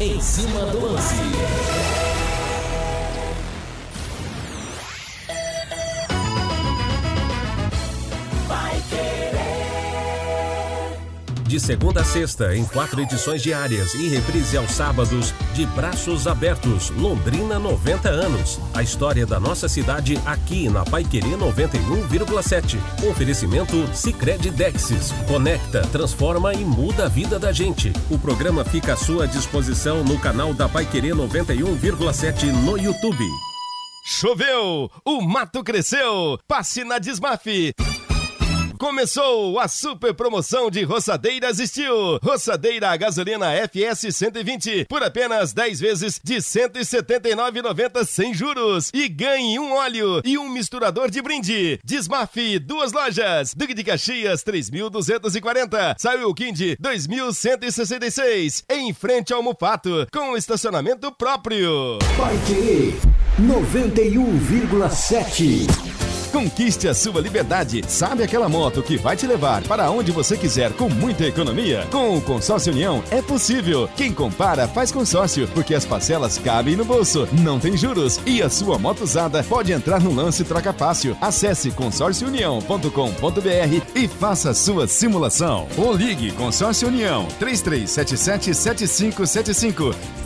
[0.00, 1.95] Em cima do lance.
[11.46, 16.90] De segunda a sexta, em quatro edições diárias e reprise aos sábados, de braços abertos,
[16.90, 18.58] Londrina 90 anos.
[18.74, 22.78] A história da nossa cidade aqui na Paiquerê 91,7.
[23.08, 25.12] Oferecimento Sicredi Dexis.
[25.28, 27.92] Conecta, transforma e muda a vida da gente.
[28.10, 33.24] O programa fica à sua disposição no canal da Paiquerê 91,7 no YouTube.
[34.04, 36.38] Choveu, o mato cresceu.
[36.48, 37.72] Passe na Desmafe.
[38.78, 42.18] Começou a super promoção de roçadeiras Steel.
[42.22, 48.90] Roçadeira a gasolina FS 120 por apenas 10 vezes de 179,90 sem juros.
[48.92, 51.80] E ganhe um óleo e um misturador de brinde.
[51.84, 53.54] Desmafe, duas lojas.
[53.54, 55.94] Duque de Caxias 3.240.
[55.98, 58.64] Saiu Kind 2.166.
[58.68, 61.98] Em frente ao Mufato, com estacionamento próprio.
[62.16, 62.94] Vai querer
[63.40, 66.15] 91,7.
[66.32, 67.82] Conquiste a sua liberdade.
[67.88, 71.86] Sabe aquela moto que vai te levar para onde você quiser com muita economia?
[71.90, 73.88] Com o Consórcio União é possível.
[73.96, 78.50] Quem compara faz consórcio, porque as parcelas cabem no bolso, não tem juros e a
[78.50, 81.16] sua moto usada pode entrar no lance troca fácil.
[81.20, 85.66] Acesse consórciounião.com.br e faça a sua simulação.
[85.76, 90.25] Ou ligue Consórcio União 3377 7575.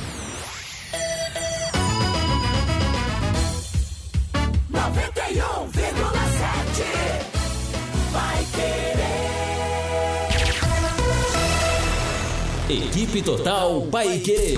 [12.71, 14.55] Equipe Total Paique.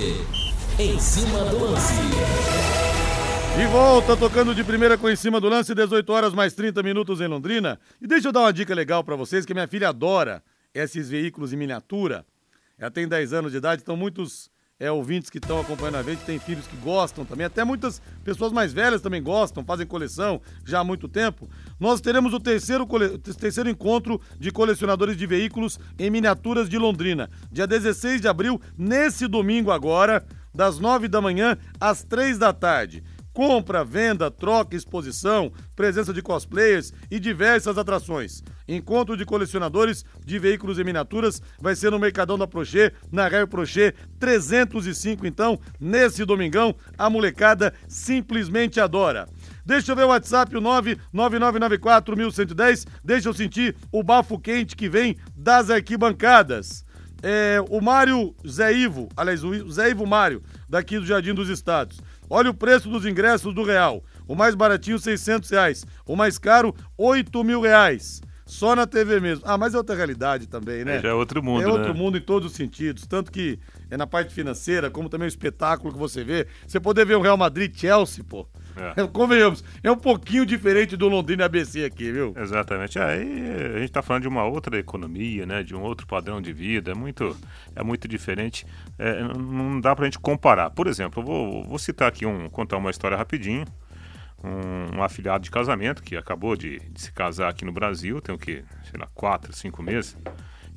[0.78, 1.94] Em cima do lance.
[3.56, 7.20] De volta, tocando de primeira com em cima do lance, 18 horas mais 30 minutos
[7.20, 7.76] em Londrina.
[8.00, 11.52] E deixa eu dar uma dica legal para vocês, que minha filha adora esses veículos
[11.52, 12.24] em miniatura.
[12.78, 14.48] Ela tem 10 anos de idade, então muitos
[14.80, 18.52] é, ouvintes que estão acompanhando a gente, tem filhos que gostam também, até muitas pessoas
[18.52, 21.48] mais velhas também gostam, fazem coleção já há muito tempo.
[21.78, 23.18] Nós teremos o terceiro, cole...
[23.18, 29.28] terceiro encontro de colecionadores de veículos em miniaturas de Londrina, dia 16 de abril, nesse
[29.28, 33.02] domingo agora, das 9 da manhã às 3 da tarde.
[33.34, 38.44] Compra, venda, troca, exposição, presença de cosplayers e diversas atrações.
[38.68, 43.48] Encontro de colecionadores de veículos em miniaturas vai ser no Mercadão da Prochê, na Raio
[43.48, 45.26] Prochê 305.
[45.26, 49.28] Então, nesse domingão, a molecada simplesmente adora.
[49.66, 52.86] Deixa eu ver o WhatsApp, o 99994-1110.
[53.02, 56.84] Deixa eu sentir o bafo quente que vem das arquibancadas.
[57.26, 61.98] É, o Mário Zé Ivo, aliás, o Zé Ivo Mário, daqui do Jardim dos Estados.
[62.28, 64.02] Olha o preço dos ingressos do Real.
[64.26, 65.84] O mais baratinho, 600 reais.
[66.06, 68.22] O mais caro, 8 mil reais.
[68.46, 69.42] Só na TV mesmo.
[69.46, 70.96] Ah, mas é outra realidade também, né?
[70.96, 71.98] É, já é outro mundo, É outro né?
[71.98, 73.06] mundo em todos os sentidos.
[73.06, 73.58] Tanto que
[73.90, 76.46] é na parte financeira, como também o espetáculo que você vê.
[76.66, 78.46] Você poder ver o Real Madrid-Chelsea, pô.
[78.96, 79.06] É.
[79.06, 82.34] Convenhamos, é um pouquinho diferente do Londrina ABC aqui, viu?
[82.36, 82.98] Exatamente.
[82.98, 83.22] Aí
[83.74, 85.62] a gente está falando de uma outra economia, né?
[85.62, 86.90] De um outro padrão de vida.
[86.90, 87.36] É muito,
[87.74, 88.66] é muito diferente.
[88.98, 90.70] É, não dá pra gente comparar.
[90.70, 93.64] Por exemplo, eu vou, vou citar aqui um, contar uma história rapidinho.
[94.42, 98.34] Um, um afilhado de casamento que acabou de, de se casar aqui no Brasil, tem
[98.34, 100.18] o que, sei lá, quatro, cinco meses.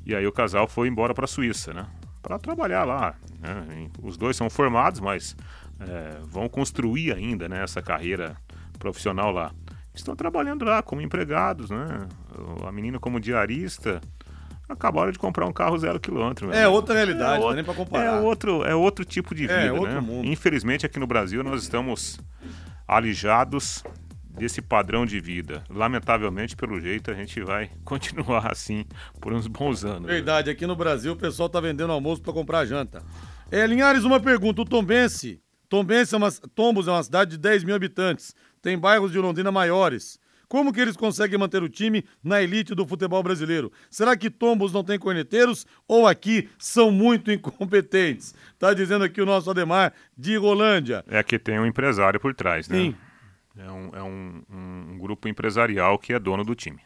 [0.06, 1.84] E aí o casal foi embora para a Suíça, né?
[2.22, 3.14] Para trabalhar lá.
[3.40, 3.88] né?
[4.02, 5.36] Os dois são formados, mas
[5.80, 8.36] é, vão construir ainda né, essa carreira
[8.78, 9.52] profissional lá.
[9.94, 12.06] Estão trabalhando lá como empregados, né?
[12.66, 14.00] A menina como diarista.
[14.68, 16.52] Acabaram de comprar um carro zero quilômetro.
[16.52, 18.04] É outra realidade, não dá outro- nem pra comparar.
[18.04, 20.00] É outro, é outro tipo de É, vida, outro né?
[20.00, 20.28] mundo.
[20.28, 22.20] Infelizmente aqui no Brasil nós estamos
[22.86, 23.82] alijados
[24.30, 25.64] desse padrão de vida.
[25.68, 28.84] Lamentavelmente, pelo jeito, a gente vai continuar assim
[29.20, 30.06] por uns bons anos.
[30.06, 33.02] Verdade, aqui no Brasil o pessoal tá vendendo almoço pra comprar janta.
[33.50, 34.62] É, Linhares, uma pergunta.
[34.62, 38.34] O Tombense, Tombense é uma, Tombos é uma cidade de 10 mil habitantes.
[38.62, 40.18] Tem bairros de Londrina maiores.
[40.48, 43.70] Como que eles conseguem manter o time na elite do futebol brasileiro?
[43.90, 48.34] Será que Tombos não tem corneteiros ou aqui são muito incompetentes?
[48.58, 51.04] Tá dizendo aqui o nosso Ademar de Rolândia.
[51.06, 52.78] É que tem um empresário por trás, né?
[52.78, 52.94] Sim.
[53.58, 56.80] É, um, é um- um grupo empresarial que é dono do time.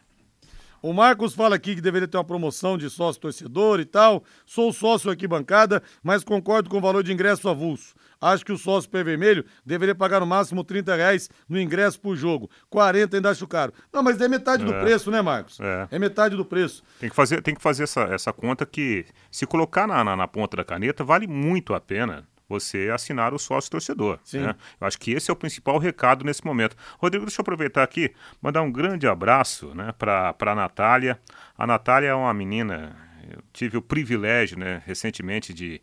[0.83, 4.21] O Marcos fala aqui que deveria ter uma promoção de sócio torcedor e tal.
[4.45, 7.95] Sou sócio aqui bancada, mas concordo com o valor de ingresso avulso.
[8.19, 12.17] Acho que o sócio pé vermelho deveria pagar no máximo 30 reais no ingresso por
[12.17, 12.49] jogo.
[12.69, 13.71] 40 ainda acho caro.
[13.93, 14.81] Não, mas é metade do É.
[14.81, 15.57] preço, né, Marcos?
[15.61, 15.87] É.
[15.89, 16.83] É metade do preço.
[16.99, 20.27] Tem que fazer, tem que fazer essa, essa conta que, se colocar na, na, na
[20.27, 24.19] ponta da caneta, vale muito a pena você assinar o sócio torcedor.
[24.41, 24.55] Né?
[24.79, 26.75] Eu acho que esse é o principal recado nesse momento.
[26.99, 31.19] Rodrigo, deixa eu aproveitar aqui, mandar um grande abraço né, para a Natália.
[31.57, 32.95] A Natália é uma menina,
[33.29, 35.81] eu tive o privilégio né, recentemente de,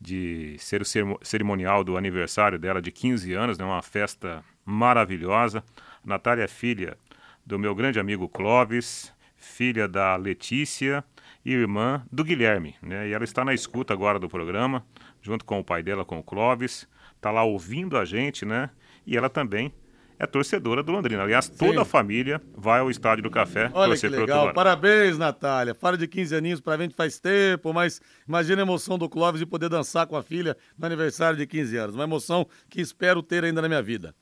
[0.00, 5.62] de ser o cerimo- cerimonial do aniversário dela de 15 anos, né, uma festa maravilhosa.
[6.04, 6.96] A Natália é filha
[7.44, 11.02] do meu grande amigo Clóvis, filha da Letícia
[11.44, 12.74] e irmã do Guilherme.
[12.82, 13.08] Né?
[13.08, 14.84] E ela está na escuta agora do programa,
[15.28, 16.88] junto com o pai dela, com o Clóvis.
[17.14, 18.70] Está lá ouvindo a gente, né?
[19.06, 19.70] E ela também
[20.18, 21.22] é torcedora do Londrina.
[21.22, 21.78] Aliás, toda Sim.
[21.78, 24.54] a família vai ao Estádio do Café Olha que torcer pelo legal.
[24.54, 25.74] Parabéns, Natália.
[25.74, 29.46] Fala de 15 aninhos pra gente faz tempo, mas imagina a emoção do Clóvis de
[29.46, 31.94] poder dançar com a filha no aniversário de 15 anos.
[31.94, 34.14] Uma emoção que espero ter ainda na minha vida.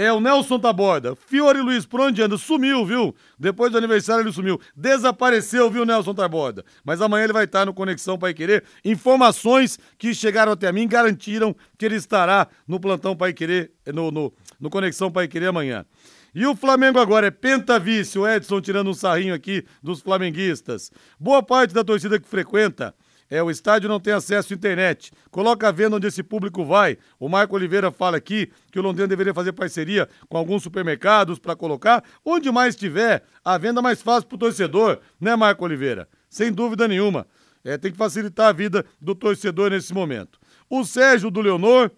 [0.00, 1.16] É o Nelson Taborda.
[1.16, 2.38] Fiore Luiz, por onde anda?
[2.38, 3.12] Sumiu, viu?
[3.36, 4.60] Depois do aniversário ele sumiu.
[4.76, 6.64] Desapareceu, viu, Nelson Taborda?
[6.84, 8.62] Mas amanhã ele vai estar no Conexão Pai Querer.
[8.84, 14.32] Informações que chegaram até mim garantiram que ele estará no plantão Pai Querer, no, no,
[14.60, 15.84] no Conexão Pai Querer amanhã.
[16.32, 20.92] E o Flamengo agora é pentavice, o Edson tirando um sarrinho aqui dos flamenguistas.
[21.18, 22.94] Boa parte da torcida que frequenta
[23.30, 25.12] é o estádio não tem acesso à internet.
[25.30, 26.96] Coloca a venda onde esse público vai.
[27.18, 31.54] O Marco Oliveira fala aqui que o Londrina deveria fazer parceria com alguns supermercados para
[31.54, 36.08] colocar onde mais tiver a venda mais fácil para o torcedor, né, Marco Oliveira?
[36.28, 37.26] Sem dúvida nenhuma.
[37.64, 40.38] É, tem que facilitar a vida do torcedor nesse momento.
[40.70, 41.90] O Sérgio do Leonor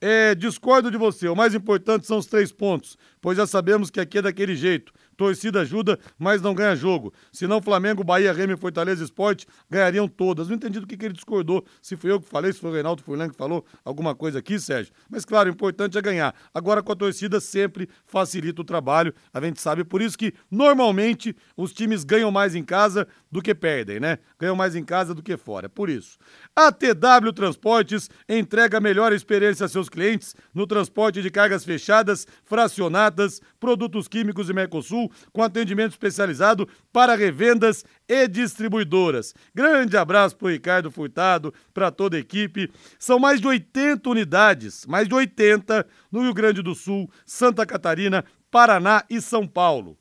[0.00, 1.28] é, discordo de você.
[1.28, 4.92] O mais importante são os três pontos, pois já sabemos que aqui é daquele jeito.
[5.18, 7.12] Torcida ajuda, mas não ganha jogo.
[7.32, 10.46] Senão Flamengo, Bahia, Remy, Fortaleza Esporte ganhariam todas.
[10.46, 11.64] Não entendi do que, que ele discordou.
[11.82, 14.60] Se foi eu que falei, se foi o Reinaldo Furlan que falou alguma coisa aqui,
[14.60, 14.92] Sérgio.
[15.10, 16.32] Mas claro, o importante é ganhar.
[16.54, 19.12] Agora com a torcida sempre facilita o trabalho.
[19.34, 23.52] A gente sabe, por isso que normalmente os times ganham mais em casa do que
[23.56, 24.20] perdem, né?
[24.38, 25.68] Ganham mais em casa do que fora.
[25.68, 26.16] Por isso.
[26.54, 32.24] A TW Transportes entrega a melhor experiência a seus clientes no transporte de cargas fechadas,
[32.44, 39.34] fracionadas, produtos químicos e Mercosul, com atendimento especializado para revendas e distribuidoras.
[39.54, 42.70] Grande abraço pro Ricardo Furtado, para toda a equipe.
[42.98, 48.24] São mais de 80 unidades, mais de 80 no Rio Grande do Sul, Santa Catarina,
[48.50, 49.98] Paraná e São Paulo.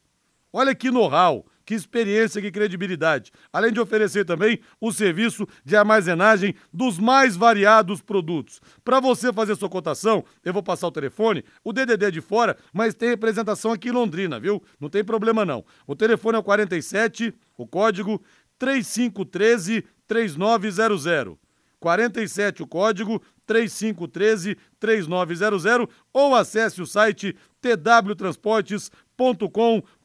[0.51, 3.29] Olha que know-how, que experiência, que credibilidade.
[3.51, 8.61] Além de oferecer também o serviço de armazenagem dos mais variados produtos.
[8.85, 12.55] Para você fazer sua cotação, eu vou passar o telefone, o DDD é de fora,
[12.71, 14.63] mas tem representação aqui em Londrina, viu?
[14.79, 15.65] Não tem problema não.
[15.85, 18.23] O telefone é o 47, o código
[18.57, 21.35] 3513 3900.
[21.81, 29.96] 47 o código 3513 3900 ou acesse o site twtransportes.com.br.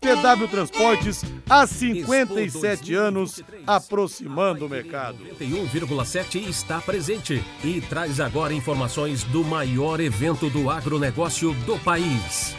[0.00, 5.16] TW Transportes há 57 anos aproximando o mercado.
[5.40, 12.54] 91,7 está presente e traz agora informações do maior evento do agronegócio do país.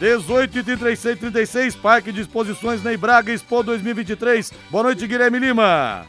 [0.00, 4.52] 18 e 36, 36, Parque de Exposições Ney Braga Expo 2023.
[4.70, 6.06] Boa noite, Guilherme Lima.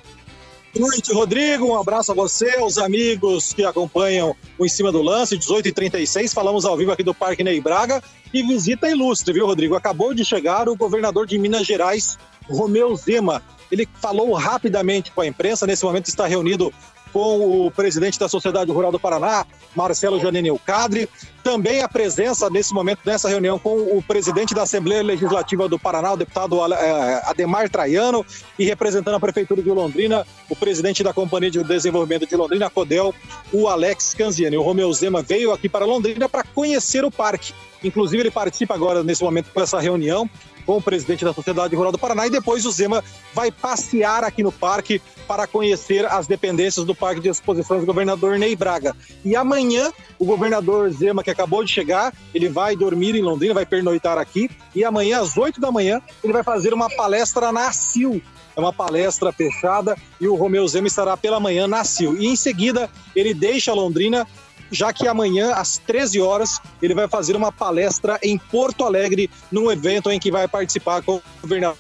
[0.78, 1.68] Noite, Rodrigo.
[1.68, 5.72] Um abraço a você, aos amigos que acompanham o Em Cima do Lance, 18 e
[5.72, 8.04] 36 Falamos ao vivo aqui do Parque Ney Braga.
[8.34, 9.76] E visita ilustre, viu, Rodrigo?
[9.76, 12.18] Acabou de chegar o governador de Minas Gerais,
[12.50, 13.42] Romeu Zema.
[13.72, 15.66] Ele falou rapidamente com a imprensa.
[15.66, 16.74] Nesse momento está reunido
[17.16, 21.08] com o presidente da Sociedade Rural do Paraná, Marcelo Janine Cadre.
[21.42, 26.12] Também a presença, nesse momento, nessa reunião, com o presidente da Assembleia Legislativa do Paraná,
[26.12, 28.26] o deputado eh, Ademar Traiano,
[28.60, 33.16] e representando a Prefeitura de Londrina, o presidente da Companhia de Desenvolvimento de Londrina, Codel,
[33.54, 34.58] o Alex Canziani.
[34.58, 37.54] O Romeu Zema veio aqui para Londrina para conhecer o parque.
[37.82, 40.30] Inclusive, ele participa agora, nesse momento, com essa reunião
[40.66, 44.42] com o presidente da Sociedade Rural do Paraná e depois o Zema vai passear aqui
[44.44, 48.96] no parque para conhecer as dependências do Parque de Exposições do governador Ney Braga.
[49.24, 53.66] E amanhã, o governador Zema, que acabou de chegar, ele vai dormir em Londrina, vai
[53.66, 58.22] pernoitar aqui e amanhã, às 8 da manhã, ele vai fazer uma palestra na CIL.
[58.56, 62.18] É uma palestra fechada e o Romeu Zema estará pela manhã na CIL.
[62.18, 64.26] E em seguida, ele deixa Londrina
[64.72, 69.72] já que amanhã, às 13 horas, ele vai fazer uma palestra em Porto Alegre, num
[69.72, 71.78] evento em que vai participar com o governador.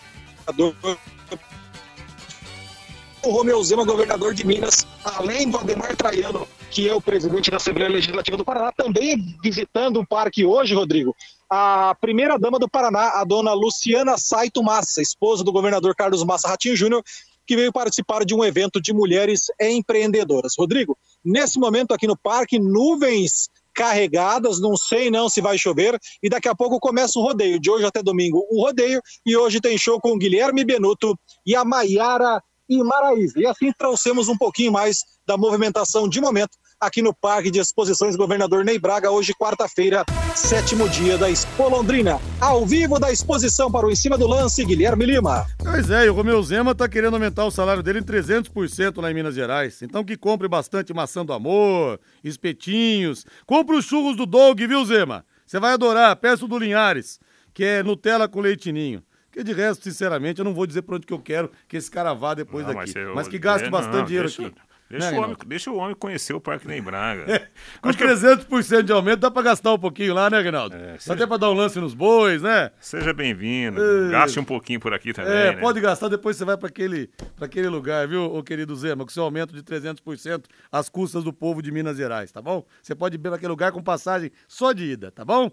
[3.23, 7.57] O Romeu Zema, governador de Minas, além do Ademar Traiano, que é o presidente da
[7.57, 11.15] Assembleia Legislativa do Paraná, também visitando o parque hoje, Rodrigo,
[11.49, 16.75] a primeira-dama do Paraná, a dona Luciana Saito Massa, esposa do governador Carlos Massa Ratinho
[16.75, 17.03] Júnior,
[17.47, 20.53] que veio participar de um evento de mulheres empreendedoras.
[20.57, 26.30] Rodrigo, nesse momento aqui no parque, nuvens carregadas, não sei não se vai chover, e
[26.30, 29.78] daqui a pouco começa o rodeio, de hoje até domingo o rodeio, e hoje tem
[29.78, 33.39] show com Guilherme Benuto e a Maiara e Maraíza.
[33.39, 38.15] E assim trouxemos um pouquinho mais da movimentação de momento aqui no Parque de Exposições
[38.15, 40.05] Governador Ney Braga, hoje quarta-feira,
[40.36, 42.19] sétimo dia da Expo Londrina.
[42.39, 45.45] Ao vivo da exposição para o Em Cima do Lance, Guilherme Lima.
[45.57, 49.09] Pois é, e o Romeu Zema tá querendo aumentar o salário dele em 300% lá
[49.09, 49.82] em Minas Gerais.
[49.82, 53.26] Então que compre bastante maçã do amor, espetinhos.
[53.45, 55.26] Compre os churros do Doug, viu, Zema?
[55.45, 56.15] Você vai adorar.
[56.17, 57.19] Peço do Linhares,
[57.53, 59.01] que é Nutella com leitinho.
[59.32, 61.91] Que de resto, sinceramente, eu não vou dizer pra onde que eu quero que esse
[61.91, 62.93] cara vá depois Não, daqui.
[62.95, 64.55] mas Mas, eu- que gaste é, bastante não, dinheiro deixa- aqui.
[64.88, 67.25] Deixa, Né, o homem, deixa o homem conhecer o Parque Nem Braga.
[67.36, 67.47] É,
[67.81, 70.75] Com 300% de aumento dá pra gastar um pouquinho lá, né, Reinaldo?
[70.75, 72.69] É, Dá seja- até pra dar um lance nos bois, né?
[72.79, 73.81] Seja bem-vindo.
[73.81, 74.11] É.
[74.11, 75.31] Gaste um pouquinho por aqui também.
[75.33, 75.59] É, né?
[75.61, 79.09] pode gastar, depois você vai pra aquele, pra aquele lugar, viu, ô querido Zema, com
[79.11, 82.63] seu aumento de 300% às custas do povo de Minas Gerais, tá bom?
[82.81, 85.49] Você pode ir pra aquele lugar com passagem só de ida, tá bom?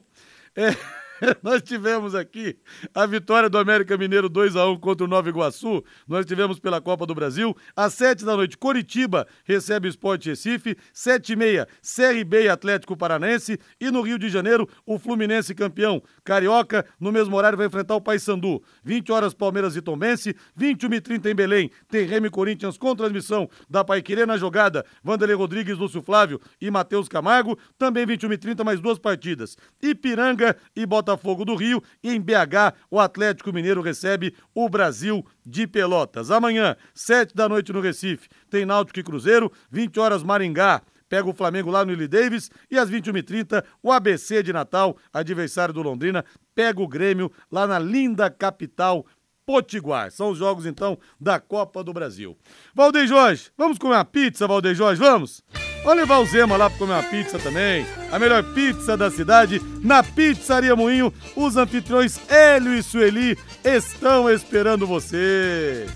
[0.55, 0.77] É,
[1.43, 2.57] nós tivemos aqui
[2.95, 5.85] a vitória do América Mineiro 2 a 1 contra o Nova Iguaçu.
[6.07, 7.57] Nós tivemos pela Copa do Brasil.
[7.77, 10.77] Às 7 da noite, Coritiba recebe o Sport Recife.
[10.93, 13.59] 7 e meia, CRB e Atlético Paranaense.
[13.81, 16.85] E no Rio de Janeiro, o Fluminense campeão carioca.
[16.99, 18.63] No mesmo horário vai enfrentar o Paysandu.
[18.85, 20.35] 20 horas, Palmeiras e Tombense.
[20.57, 21.71] 21 e 30 em Belém.
[21.89, 24.85] Tem Remy Corinthians com transmissão da Paiquerê na jogada.
[25.03, 27.59] Vanderlei Rodrigues, Lúcio Flávio e Matheus Camargo.
[27.79, 29.57] Também 21 e 30 mais duas partidas.
[29.81, 31.12] Ipiranga e Botafogo
[31.45, 31.83] do Rio.
[32.03, 36.31] E em BH, o Atlético Mineiro recebe o Brasil de Pelotas.
[36.31, 39.51] Amanhã, 7 da noite no Recife, tem Náutico e Cruzeiro.
[39.71, 40.83] 20 horas, Maringá
[41.13, 45.75] pega o Flamengo lá no Willie Davis e às 21h30 o ABC de Natal, adversário
[45.75, 49.05] do Londrina, pega o Grêmio lá na linda capital
[49.45, 50.11] Potiguar.
[50.11, 52.35] São os jogos então da Copa do Brasil.
[52.75, 55.43] Valdeir Jorge, vamos comer uma pizza, Valdeir Jorge, vamos?
[55.85, 57.85] Vamos levar o Zema lá para comer uma pizza também.
[58.13, 61.13] A melhor pizza da cidade, na Pizzaria Moinho.
[61.35, 65.87] Os anfitriões Hélio e Sueli estão esperando você.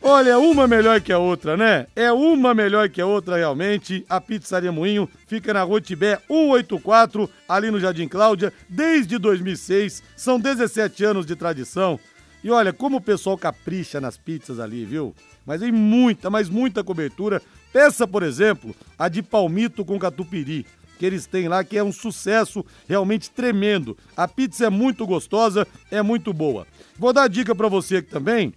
[0.00, 1.88] Olha, uma melhor que a outra, né?
[1.96, 4.04] É uma melhor que a outra, realmente.
[4.08, 10.00] A Pizzaria Moinho fica na Rua Tibé 184, ali no Jardim Cláudia, desde 2006.
[10.16, 11.98] São 17 anos de tradição.
[12.44, 15.12] E olha, como o pessoal capricha nas pizzas ali, viu?
[15.44, 17.42] Mas tem muita, mas muita cobertura.
[17.72, 20.66] Peça, por exemplo, a de palmito com catupiry
[20.98, 23.98] que eles têm lá, que é um sucesso realmente tremendo.
[24.16, 26.64] A pizza é muito gostosa, é muito boa.
[26.96, 28.54] Vou dar dica pra você aqui também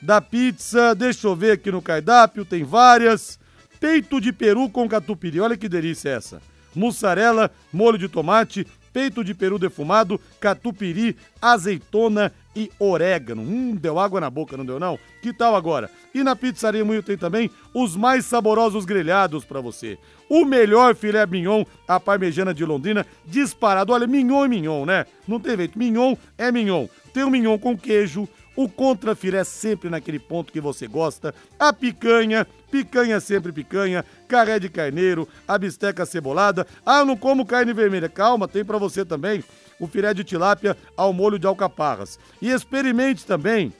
[0.00, 3.38] da pizza, deixa eu ver aqui no cardápio, tem várias.
[3.80, 6.42] Peito de peru com catupiry, olha que delícia essa.
[6.74, 13.40] Mussarela, molho de tomate, peito de peru defumado, catupiry, azeitona e orégano.
[13.40, 14.98] Hum, deu água na boca, não deu não?
[15.22, 15.88] Que tal agora?
[16.12, 19.96] E na Pizzaria Moinho tem também os mais saborosos grelhados pra você.
[20.28, 23.92] O melhor filé mignon, a parmejana de Londrina, disparado.
[23.92, 25.06] Olha, mignon é mignon, né?
[25.26, 26.88] Não tem jeito, mignon é mignon.
[27.14, 32.44] Tem o mignon com queijo, o contrafilé sempre naquele ponto que você gosta, a picanha,
[32.72, 36.66] picanha sempre picanha, carré de carneiro, a bisteca cebolada.
[36.84, 38.08] Ah, eu não como carne vermelha.
[38.08, 39.44] Calma, tem pra você também
[39.80, 42.18] o filé de tilápia ao molho de alcaparras.
[42.40, 43.72] E experimente também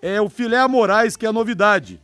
[0.00, 2.00] é o filé a Moraes, que é a novidade.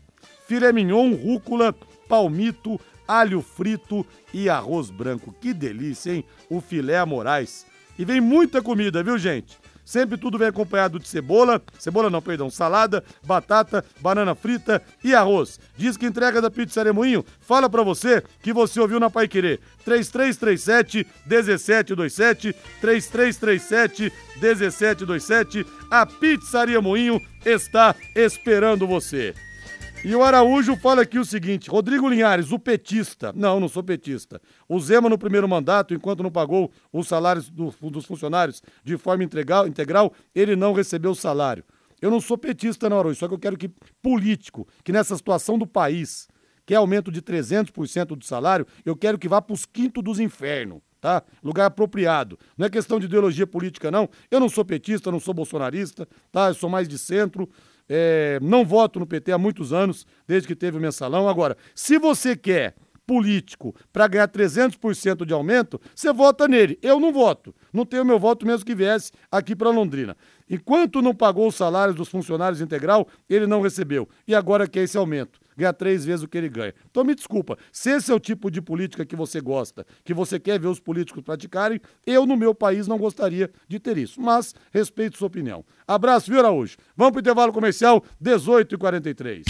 [0.47, 1.75] Filé mignon, rúcula,
[2.09, 5.35] palmito, alho frito e arroz branco.
[5.41, 6.25] Que delícia, hein?
[6.49, 7.67] O filé a Moraes.
[7.99, 9.59] E vem muita comida, viu, gente?
[9.89, 15.59] Sempre tudo vem acompanhado de cebola, cebola não, perdão, salada, batata, banana frita e arroz.
[15.79, 19.59] Diz que entrega da Pizzaria Moinho, fala pra você que você ouviu na Pai Querer.
[19.87, 25.67] 3337 1727, 3337 1727.
[25.91, 29.35] A Pizzaria Moinho está esperando você.
[30.05, 33.33] E o Araújo fala aqui o seguinte: Rodrigo Linhares, o petista.
[33.35, 34.41] Não, não sou petista.
[34.69, 39.25] O Zema, no primeiro mandato, enquanto não pagou os salários do- dos funcionários de forma
[39.25, 41.65] integral, integral, ele não recebeu o salário.
[42.01, 43.71] Eu não sou petista, não, Araújo, só que eu quero que
[44.01, 46.29] político, que nessa situação do país,
[46.65, 50.21] que é aumento de 300% do salário, eu quero que vá para os quintos dos
[50.21, 50.81] infernos.
[51.01, 51.23] Tá?
[51.45, 52.37] Lugar apropriado.
[52.57, 54.09] Não é questão de ideologia política, não.
[54.29, 56.49] Eu não sou petista, não sou bolsonarista, tá?
[56.49, 57.49] Eu sou mais de centro.
[57.89, 61.29] É, não voto no PT há muitos anos, desde que teve o mensalão.
[61.29, 62.75] Agora, se você quer
[63.09, 66.79] político para ganhar 300% de aumento, você vota nele.
[66.83, 67.55] Eu não voto.
[67.73, 70.15] Não tenho meu voto mesmo que viesse aqui para Londrina.
[70.49, 74.07] Enquanto não pagou os salários dos funcionários integral, ele não recebeu.
[74.27, 75.41] E agora quer esse aumento.
[75.59, 76.73] Ganha três vezes o que ele ganha.
[76.89, 80.39] Então me desculpa, se esse é o tipo de política que você gosta, que você
[80.39, 84.21] quer ver os políticos praticarem, eu no meu país não gostaria de ter isso.
[84.21, 85.65] Mas respeito sua opinião.
[85.85, 86.77] Abraço, viu, Araújo?
[86.97, 89.43] Vamos pro intervalo comercial, 18h43.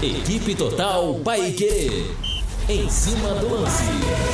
[0.00, 1.88] Equipe Total Paique.
[2.68, 4.33] Em cima do lance.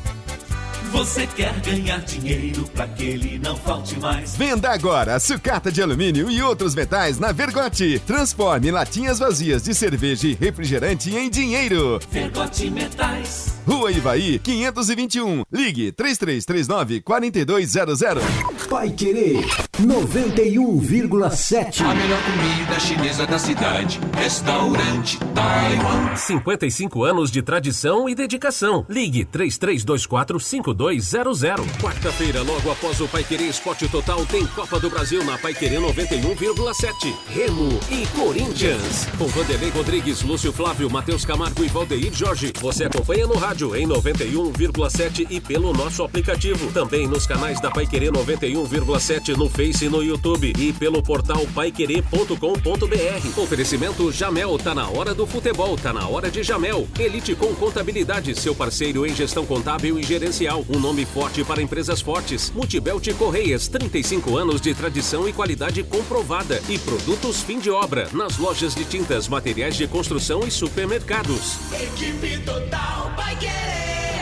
[0.91, 4.35] Você quer ganhar dinheiro para que ele não falte mais?
[4.35, 7.97] Venda agora sucata de alumínio e outros metais na Vergote.
[8.05, 11.97] Transforme latinhas vazias de cerveja e refrigerante em dinheiro.
[12.11, 13.60] Vergote Metais.
[13.67, 15.43] Rua Ivaí, 521.
[15.51, 18.23] Ligue 3339 4200.
[18.69, 19.45] Pai Querer
[19.79, 21.83] 91,7.
[21.83, 23.99] A melhor comida chinesa da cidade.
[24.15, 26.15] Restaurante Taiwan.
[26.15, 28.85] 55 anos de tradição e dedicação.
[28.89, 31.41] Ligue 3324 5200.
[31.81, 35.79] Quarta-feira, logo após o Pai Querer Esporte Total, tem Copa do Brasil na Pai Querer
[35.81, 37.13] 91,7.
[37.27, 39.07] Remo e Corinthians.
[39.17, 42.53] Com Vanderlei Rodrigues, Lúcio Flávio, Matheus Camargo e Valdeir Jorge.
[42.61, 46.71] Você acompanha no rádio em 91,7 e pelo nosso aplicativo.
[46.71, 51.45] Também nos canais da Pai Querer 91,7 no Face e no YouTube e pelo portal
[51.53, 53.39] paiquerer.com.br.
[53.39, 56.87] Oferecimento Jamel, tá na hora do futebol, tá na hora de Jamel.
[56.99, 60.65] Elite com Contabilidade, seu parceiro em gestão contábil e gerencial.
[60.67, 62.51] Um nome forte para empresas fortes.
[62.51, 66.61] Multibelt Correias, 35 anos de tradição e qualidade comprovada.
[66.67, 71.57] E produtos fim de obra, nas lojas de tintas, materiais de construção e supermercados.
[71.73, 73.40] Equipe Total vai.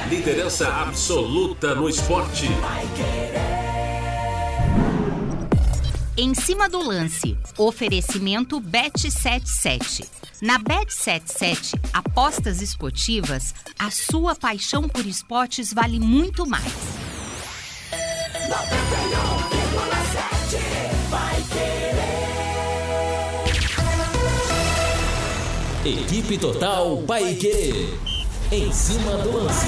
[0.09, 2.47] Liderança absoluta no esporte.
[6.17, 10.05] Em cima do lance, oferecimento Bet77.
[10.41, 16.73] Na Bet77, apostas esportivas, a sua paixão por esportes vale muito mais.
[18.49, 20.57] 91,7
[21.09, 21.79] vai querer.
[25.85, 28.08] Equipe Total Paique.
[28.51, 29.67] Em cima do lance.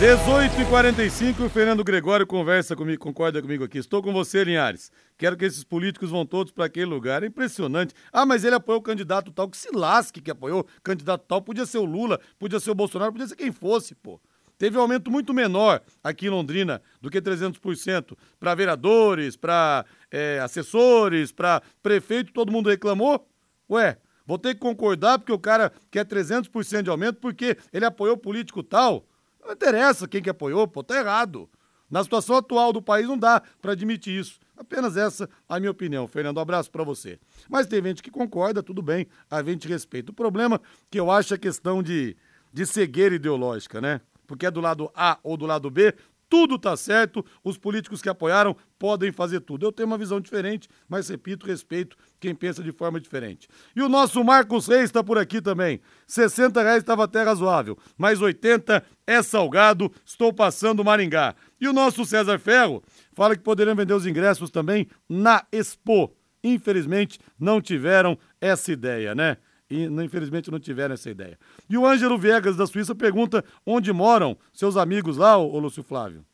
[0.00, 3.76] 18 e 45 o Fernando Gregório conversa comigo, concorda comigo aqui.
[3.76, 4.90] Estou com você, Linhares.
[5.18, 7.22] Quero que esses políticos vão todos para aquele lugar.
[7.22, 7.92] É impressionante.
[8.10, 11.42] Ah, mas ele apoiou o candidato tal, que se lasque que apoiou candidato tal.
[11.42, 14.18] Podia ser o Lula, podia ser o Bolsonaro, podia ser quem fosse, pô.
[14.56, 20.40] Teve um aumento muito menor aqui em Londrina do que 300% para vereadores, para é,
[20.42, 23.28] assessores, para prefeito, todo mundo reclamou.
[23.68, 28.16] Ué, vou ter que concordar porque o cara quer 300% de aumento porque ele apoiou
[28.16, 29.06] político tal.
[29.44, 31.48] Não interessa quem que apoiou, pô, tá errado.
[31.88, 34.40] Na situação atual do país não dá para admitir isso.
[34.56, 36.08] Apenas essa a minha opinião.
[36.08, 37.18] Fernando, um abraço para você.
[37.48, 40.10] Mas tem gente que concorda, tudo bem, a gente respeita.
[40.10, 40.60] O problema
[40.90, 42.16] que eu acho é questão de,
[42.52, 44.00] de cegueira ideológica, né?
[44.26, 45.94] Porque é do lado A ou do lado B,
[46.28, 49.64] tudo tá certo, os políticos que apoiaram podem fazer tudo.
[49.64, 53.48] Eu tenho uma visão diferente, mas repito, respeito quem pensa de forma diferente.
[53.74, 55.80] E o nosso Marcos Reis está por aqui também.
[56.06, 61.34] 60 reais estava até razoável, mas 80 é salgado, estou passando Maringá.
[61.60, 62.82] E o nosso César Ferro
[63.14, 66.12] fala que poderiam vender os ingressos também na Expo.
[66.42, 69.36] Infelizmente, não tiveram essa ideia, né?
[69.68, 71.38] E infelizmente não tiveram essa ideia.
[71.68, 75.82] E o Ângelo Viegas da Suíça pergunta onde moram seus amigos lá, ô, ô Lúcio
[75.82, 76.24] Flávio?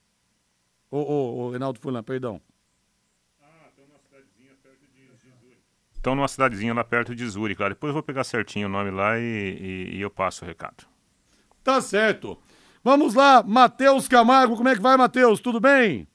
[0.91, 2.41] Ô, ô, ô Reinaldo Fulan, perdão.
[5.95, 7.63] Estão numa cidadezinha lá perto de Zurique.
[7.63, 7.69] Lá.
[7.69, 10.85] Depois eu vou pegar certinho o nome lá e, e- e eu passo o recado.
[11.63, 12.37] Tá certo.
[12.83, 15.39] Vamos lá, Matheus Camargo, como é que vai, Matheus?
[15.39, 16.09] Tudo bem?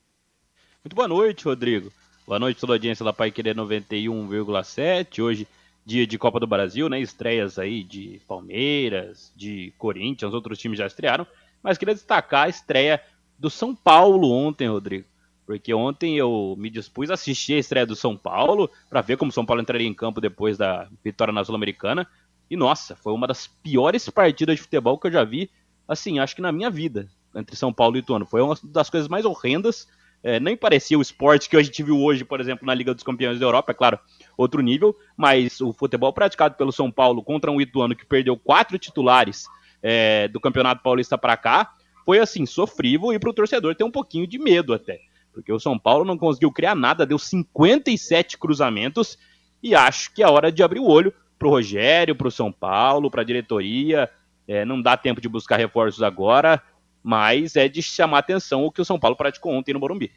[0.83, 1.89] Muito boa noite, Rodrigo.
[2.27, 5.21] Boa noite toda a audiência da Pai Querer 91,7.
[5.23, 5.47] Hoje,
[5.87, 6.99] dia de Copa do Brasil, né?
[6.99, 11.25] Estreias aí de Palmeiras, de Corinthians, outros times já estrearam.
[11.63, 13.01] Mas queria destacar a estreia
[13.39, 15.05] do São Paulo ontem, Rodrigo.
[15.45, 19.29] Porque ontem eu me dispus a assistir a estreia do São Paulo para ver como
[19.29, 22.05] o São Paulo entraria em campo depois da vitória na Sul-Americana.
[22.49, 25.49] E nossa, foi uma das piores partidas de futebol que eu já vi,
[25.87, 28.25] assim, acho que na minha vida, entre São Paulo e Ituano.
[28.25, 29.87] Foi uma das coisas mais horrendas.
[30.27, 33.01] É, nem parecia o esporte que a gente viu hoje, por exemplo, na Liga dos
[33.01, 33.97] Campeões da Europa, é claro,
[34.35, 38.77] outro nível, mas o futebol praticado pelo São Paulo contra um Ituano que perdeu quatro
[38.77, 39.45] titulares
[39.81, 41.71] é, do Campeonato Paulista para cá,
[42.03, 44.99] foi assim, sofrível e para o torcedor ter um pouquinho de medo até.
[45.31, 49.17] Porque o São Paulo não conseguiu criar nada, deu 57 cruzamentos
[49.63, 53.23] e acho que é hora de abrir o olho pro Rogério, pro São Paulo, pra
[53.23, 54.09] diretoria.
[54.45, 56.61] É, não dá tempo de buscar reforços agora,
[57.07, 60.11] mas é de chamar atenção o que o São Paulo praticou ontem no Morumbi.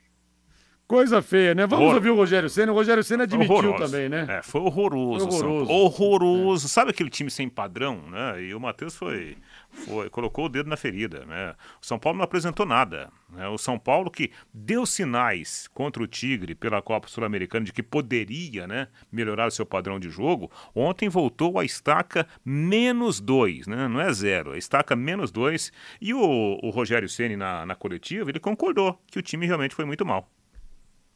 [0.88, 1.64] Coisa feia, né?
[1.64, 1.94] Vamos Horror.
[1.94, 2.72] ouvir o Rogério Senna.
[2.72, 3.84] O Rogério Senna admitiu Horroroso.
[3.84, 4.26] também, né?
[4.28, 5.30] É, foi horroroso.
[5.30, 5.70] Foi horroroso.
[5.70, 6.68] Horroroso.
[6.68, 8.42] Sabe aquele time sem padrão, né?
[8.42, 9.36] E o Matheus foi
[9.70, 11.24] foi, colocou o dedo na ferida.
[11.24, 11.54] Né?
[11.80, 13.10] O São Paulo não apresentou nada.
[13.30, 13.48] Né?
[13.48, 18.66] O São Paulo que deu sinais contra o Tigre pela Copa Sul-Americana de que poderia
[18.66, 23.88] né, melhorar o seu padrão de jogo, ontem voltou a estaca menos dois, né?
[23.88, 25.72] não é zero, a estaca menos dois.
[26.00, 29.84] E o, o Rogério Ceni na, na coletiva, ele concordou que o time realmente foi
[29.84, 30.28] muito mal.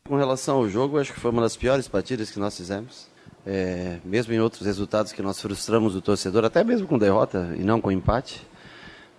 [0.07, 3.14] Com relação ao jogo, acho que foi uma das piores partidas que nós fizemos.
[3.47, 7.63] É, mesmo em outros resultados que nós frustramos o torcedor, até mesmo com derrota e
[7.63, 8.47] não com empate.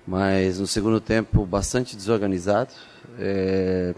[0.07, 2.73] Mas no segundo tempo, bastante desorganizado,
[3.19, 3.93] é,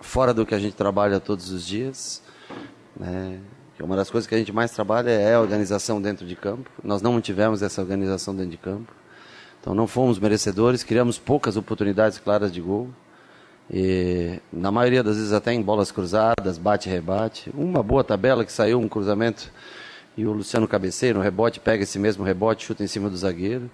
[0.00, 2.22] fora do que a gente trabalha todos os dias.
[2.96, 3.40] Né?
[3.80, 6.70] Uma das coisas que a gente mais trabalha é a organização dentro de campo.
[6.84, 8.92] Nós não tivemos essa organização dentro de campo.
[9.60, 12.90] Então não fomos merecedores, criamos poucas oportunidades claras de gol.
[13.72, 17.50] E, na maioria das vezes até em bolas cruzadas, bate-rebate.
[17.54, 19.50] Uma boa tabela que saiu um cruzamento
[20.16, 23.70] e o Luciano cabeceia no rebote, pega esse mesmo rebote, chuta em cima do zagueiro.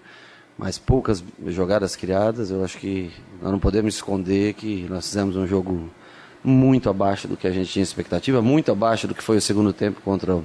[0.59, 3.11] Mas poucas jogadas criadas, eu acho que
[3.43, 5.91] nós não podemos esconder que nós fizemos um jogo
[6.43, 9.73] muito abaixo do que a gente tinha expectativa, muito abaixo do que foi o segundo
[9.73, 10.41] tempo contra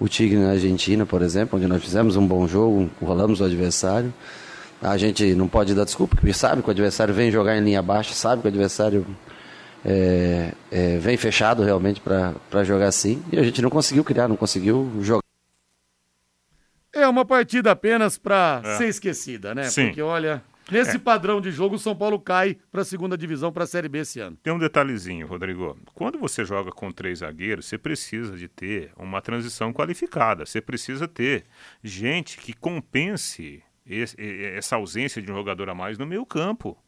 [0.00, 4.12] o Tigre na Argentina, por exemplo, onde nós fizemos um bom jogo, rolamos o adversário.
[4.82, 7.82] A gente não pode dar desculpa, porque sabe que o adversário vem jogar em linha
[7.82, 9.06] baixa, sabe que o adversário
[9.84, 13.22] é, é, vem fechado realmente para jogar assim.
[13.30, 15.20] E a gente não conseguiu criar, não conseguiu jogar.
[16.92, 18.76] É uma partida apenas para é.
[18.76, 19.64] ser esquecida, né?
[19.64, 19.86] Sim.
[19.86, 20.98] Porque olha, nesse é.
[20.98, 23.98] padrão de jogo, o São Paulo cai para a segunda divisão, para a Série B
[23.98, 24.36] esse ano.
[24.42, 25.78] Tem um detalhezinho, Rodrigo.
[25.94, 30.44] Quando você joga com três zagueiros, você precisa de ter uma transição qualificada.
[30.46, 31.44] Você precisa ter
[31.84, 33.62] gente que compense
[34.56, 36.78] essa ausência de um jogador a mais no meio campo.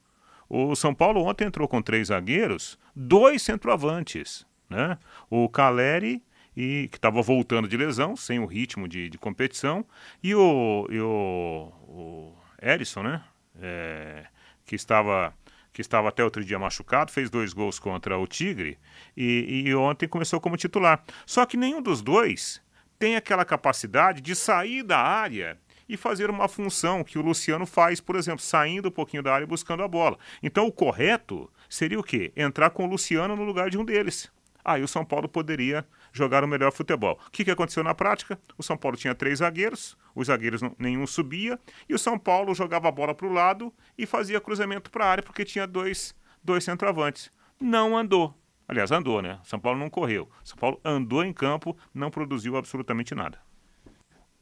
[0.49, 4.99] O São Paulo ontem entrou com três zagueiros, dois centroavantes, né?
[5.31, 6.23] O Caleri
[6.57, 9.85] e que estava voltando de lesão, sem o ritmo de, de competição,
[10.23, 13.25] e o, e o, o Erisson, né?
[13.61, 14.27] É,
[14.65, 15.35] que estava
[15.73, 18.79] que estava até outro dia machucado, fez dois gols contra o Tigre
[19.17, 21.03] e, e ontem começou como titular.
[21.25, 22.61] Só que nenhum dos dois
[22.99, 25.59] tem aquela capacidade de sair da área
[25.93, 29.45] e fazer uma função que o Luciano faz, por exemplo, saindo um pouquinho da área
[29.45, 30.19] e buscando a bola.
[30.43, 32.33] Então o correto seria o quê?
[32.35, 34.33] Entrar com o Luciano no lugar de um deles.
[34.65, 37.21] Aí o São Paulo poderia jogar o melhor futebol.
[37.27, 38.41] O que, que aconteceu na prática?
[38.57, 42.89] O São Paulo tinha três zagueiros, os zagueiros nenhum subia, e o São Paulo jogava
[42.89, 46.65] a bola para o lado e fazia cruzamento para a área porque tinha dois, dois
[46.65, 47.31] centroavantes.
[47.61, 48.35] Não andou.
[48.67, 49.41] Aliás, andou, né?
[49.45, 50.31] São Paulo não correu.
[50.43, 53.39] São Paulo andou em campo, não produziu absolutamente nada.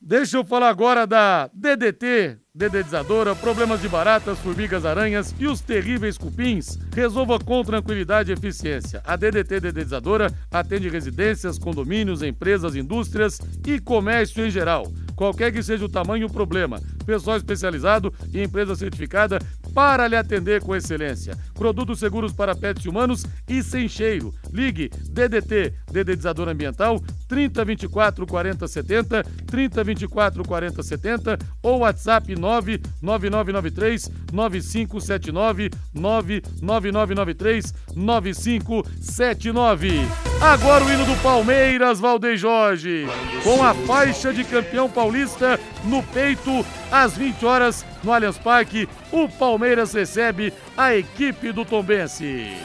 [0.03, 6.17] Deixa eu falar agora da DDT, dedetizadora, problemas de baratas, formigas, aranhas e os terríveis
[6.17, 6.79] cupins.
[6.95, 9.03] Resolva com tranquilidade e eficiência.
[9.05, 14.91] A DDT Dedetizadora atende residências, condomínios, empresas, indústrias e comércio em geral.
[15.15, 16.81] Qualquer que seja o tamanho o problema,
[17.11, 19.41] pessoal especializado e empresa certificada
[19.75, 21.37] para lhe atender com excelência.
[21.55, 24.33] Produtos seguros para pets humanos e sem cheiro.
[24.53, 37.75] Ligue DDT, dedetizador ambiental, 3024 40 70, 3024 40 70 ou WhatsApp 99993 9579 99993
[37.97, 40.07] 9579.
[40.41, 43.07] Agora o hino do Palmeiras, Valdeir Jorge,
[43.43, 49.29] com a faixa de campeão paulista no peito, às 20 horas no Allianz Parque, o
[49.29, 52.57] Palmeiras recebe a equipe do Tombense.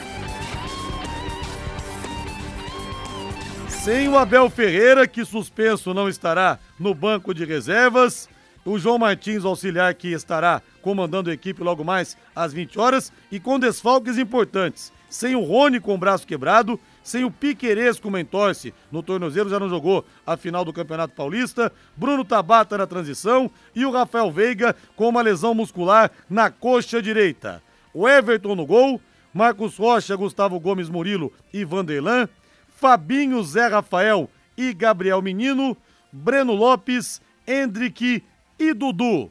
[3.68, 8.28] Sem o Abel Ferreira, que suspenso não estará no banco de reservas,
[8.64, 13.38] o João Martins, auxiliar, que estará comandando a equipe logo mais às 20 horas, e
[13.38, 14.92] com desfalques importantes.
[15.08, 19.60] Sem o Rony com o braço quebrado, sem o Piquerez com mentorce no tornozelo, já
[19.60, 24.74] não jogou a final do Campeonato Paulista, Bruno Tabata na transição e o Rafael Veiga
[24.96, 27.62] com uma lesão muscular na coxa direita.
[27.94, 29.00] O Everton no gol,
[29.32, 32.28] Marcos Rocha, Gustavo Gomes Murilo e Vanderlan,
[32.66, 34.28] Fabinho, Zé Rafael
[34.58, 35.76] e Gabriel Menino,
[36.10, 38.24] Breno Lopes, Hendrick
[38.58, 39.30] e Dudu.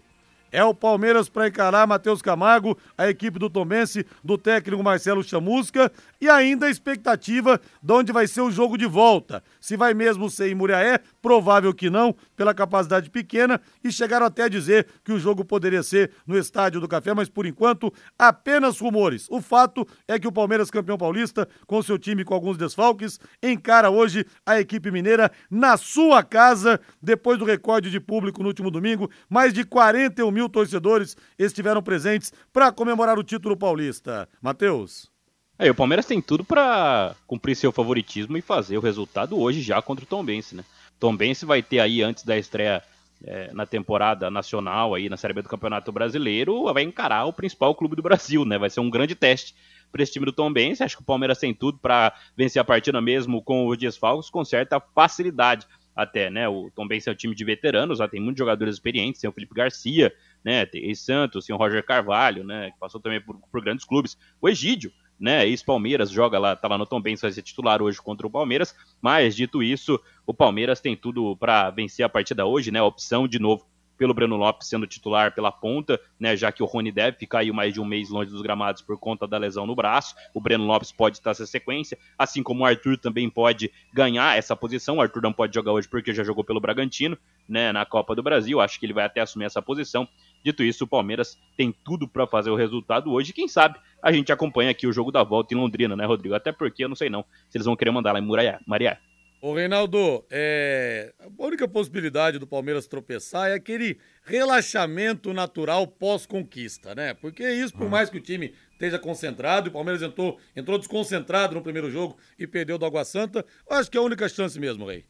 [0.51, 5.91] É o Palmeiras para encarar Matheus Camargo, a equipe do Tomense, do técnico Marcelo Chamusca
[6.21, 9.43] e ainda a expectativa de onde vai ser o jogo de volta.
[9.59, 14.43] Se vai mesmo ser em Muriaé, provável que não, pela capacidade pequena, e chegaram até
[14.43, 18.79] a dizer que o jogo poderia ser no Estádio do Café, mas por enquanto apenas
[18.79, 19.27] rumores.
[19.29, 23.89] O fato é que o Palmeiras, campeão paulista, com seu time com alguns desfalques, encara
[23.89, 29.09] hoje a equipe mineira na sua casa, depois do recorde de público no último domingo.
[29.29, 34.27] Mais de 41 mil torcedores estiveram presentes para comemorar o título paulista.
[34.41, 35.09] Matheus.
[35.57, 39.81] É, o Palmeiras tem tudo para cumprir seu favoritismo e fazer o resultado hoje já
[39.81, 40.65] contra o Tombense, né?
[40.99, 42.83] Tombense vai ter aí antes da estreia
[43.23, 47.73] é, na temporada nacional aí na Série B do Campeonato Brasileiro, vai encarar o principal
[47.73, 48.57] clube do Brasil, né?
[48.57, 49.55] Vai ser um grande teste
[49.91, 50.81] para esse time do Tom Benz.
[50.81, 54.43] Acho que o Palmeiras tem tudo para vencer a partida mesmo com os desfalques com
[54.43, 55.65] certa facilidade
[55.95, 56.49] até, né?
[56.49, 59.33] O Tom Benz é um time de veteranos, já tem muitos jogadores experientes, tem o
[59.33, 60.13] Felipe Garcia,
[60.45, 60.63] né?
[60.63, 62.69] Tem Santos, tem o Roger Carvalho, né?
[62.69, 64.15] Que passou também por, por grandes clubes.
[64.39, 65.47] O Egídio, né?
[65.47, 68.75] Ex-Palmeiras, joga lá, tá lá no Tom Benz, vai ser titular hoje contra o Palmeiras.
[69.01, 72.77] Mas, dito isso, o Palmeiras tem tudo para vencer a partida hoje, né?
[72.77, 73.65] A opção, de novo,
[73.97, 77.51] pelo Breno Lopes sendo titular pela ponta, né, já que o Rony deve ficar aí
[77.51, 80.15] mais de um mês longe dos gramados por conta da lesão no braço.
[80.33, 84.55] O Breno Lopes pode estar essa sequência, assim como o Arthur também pode ganhar essa
[84.55, 84.97] posição.
[84.97, 87.17] O Arthur não pode jogar hoje porque já jogou pelo Bragantino,
[87.47, 88.59] né, na Copa do Brasil.
[88.59, 90.07] Acho que ele vai até assumir essa posição.
[90.45, 93.33] Dito isso, o Palmeiras tem tudo para fazer o resultado hoje.
[93.33, 96.35] Quem sabe a gente acompanha aqui o jogo da volta em Londrina, né, Rodrigo?
[96.35, 98.99] Até porque eu não sei não se eles vão querer mandar lá em Mariá.
[99.41, 101.13] Ô, Reinaldo, é...
[101.19, 107.15] a única possibilidade do Palmeiras tropeçar é aquele relaxamento natural pós-conquista, né?
[107.15, 111.61] Porque isso, por mais que o time esteja concentrado, o Palmeiras entrou, entrou desconcentrado no
[111.61, 115.05] primeiro jogo e perdeu do Água Santa, acho que é a única chance mesmo, Rei.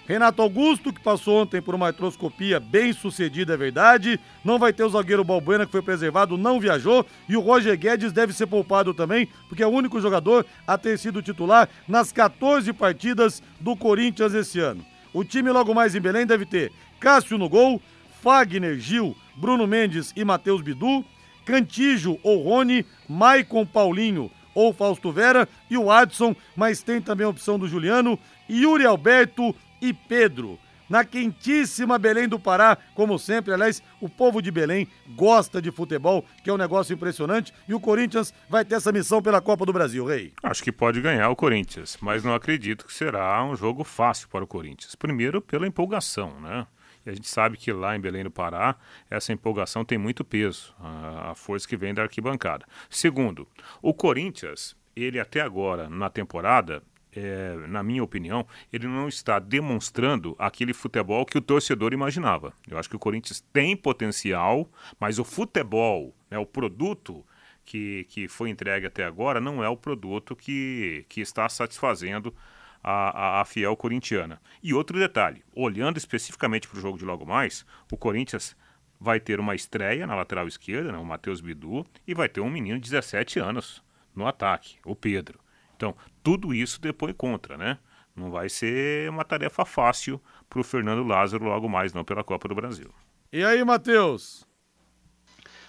[0.08, 4.20] Renato Augusto, que passou ontem por uma artroscopia bem sucedida, é verdade.
[4.43, 7.06] Não vai ter o zagueiro Balbuena, que foi preservado, não viajou.
[7.28, 10.99] E o Roger Guedes deve ser poupado também, porque é o único jogador a ter
[10.99, 14.86] sido titular nas 14 partidas do Corinthians esse ano.
[15.12, 17.82] O time logo mais em Belém deve ter Cássio no gol,
[18.22, 21.03] Fagner, Gil, Bruno Mendes e Matheus Bidu,
[21.45, 27.30] Cantijo ou Rony, Maicon Paulinho ou Fausto Vera e o Adson, mas tem também a
[27.30, 28.18] opção do Juliano,
[28.49, 29.56] Yuri Alberto
[29.90, 30.60] e Pedro.
[30.88, 36.24] Na quentíssima Belém do Pará, como sempre, aliás, o povo de Belém gosta de futebol,
[36.44, 39.74] que é um negócio impressionante, e o Corinthians vai ter essa missão pela Copa do
[39.74, 40.34] Brasil, Rei.
[40.44, 44.44] Acho que pode ganhar o Corinthians, mas não acredito que será um jogo fácil para
[44.44, 44.94] o Corinthians.
[44.94, 46.68] Primeiro, pela empolgação, né?
[47.04, 48.76] E a gente sabe que lá em Belém do Pará,
[49.10, 52.66] essa empolgação tem muito peso, a, a força que vem da arquibancada.
[52.90, 53.48] Segundo,
[53.82, 56.84] o Corinthians, ele até agora, na temporada,
[57.16, 62.53] é, na minha opinião, ele não está demonstrando aquele futebol que o torcedor imaginava.
[62.68, 67.26] Eu acho que o Corinthians tem potencial, mas o futebol, né, o produto
[67.63, 72.36] que, que foi entregue até agora, não é o produto que, que está satisfazendo
[72.84, 74.41] a, a, a fiel corintiana.
[74.61, 78.55] E outro detalhe, olhando especificamente para o jogo de logo mais, o Corinthians
[78.99, 82.49] vai ter uma estreia na lateral esquerda, né, o Matheus Bidu, e vai ter um
[82.49, 85.45] menino de 17 anos no ataque, o Pedro.
[85.76, 87.78] Então, tudo isso depois contra, né?
[88.16, 92.48] Não vai ser uma tarefa fácil para o Fernando Lázaro logo mais, não, pela Copa
[92.48, 92.90] do Brasil.
[93.32, 94.46] E aí, Matheus?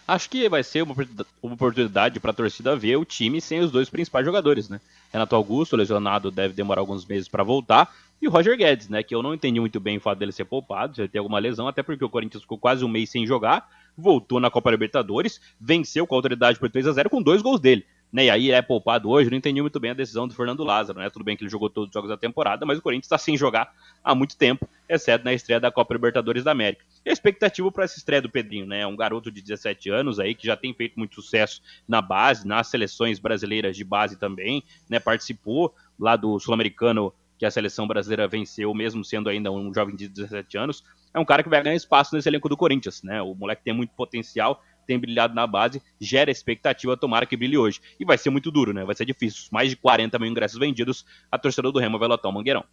[0.07, 0.95] Acho que vai ser uma
[1.43, 4.81] oportunidade para a torcida ver o time sem os dois principais jogadores, né?
[5.13, 7.93] Renato Augusto, lesionado, deve demorar alguns meses para voltar.
[8.23, 9.03] E o Roger Guedes, né?
[9.03, 11.41] Que eu não entendi muito bem o fato dele ser poupado, se ele tem alguma
[11.41, 15.41] lesão, até porque o Corinthians ficou quase um mês sem jogar voltou na Copa Libertadores,
[15.61, 17.87] venceu com a autoridade por 3 a 0 com dois gols dele.
[18.17, 20.99] Né, e aí é poupado hoje, não entendi muito bem a decisão do Fernando Lázaro,
[20.99, 21.11] né?
[21.11, 23.37] Tudo bem que ele jogou todos os jogos da temporada, mas o Corinthians está sem
[23.37, 26.83] jogar há muito tempo, exceto na estreia da Copa Libertadores da América.
[27.05, 28.81] E a expectativa para essa estreia do Pedrinho, né?
[28.81, 32.49] É um garoto de 17 anos aí que já tem feito muito sucesso na base,
[32.49, 34.99] nas seleções brasileiras de base também, né?
[34.99, 40.09] Participou lá do Sul-Americano que a seleção brasileira venceu, mesmo sendo ainda um jovem de
[40.09, 43.21] 17 anos, é um cara que vai ganhar espaço nesse elenco do Corinthians, né?
[43.21, 47.81] O moleque tem muito potencial, tem brilhado na base, gera expectativa, tomara que brilhe hoje.
[47.99, 48.85] E vai ser muito duro, né?
[48.85, 49.49] Vai ser difícil.
[49.51, 52.65] Mais de 40 mil ingressos vendidos, a torcedor do Remo vai lotar o Mangueirão.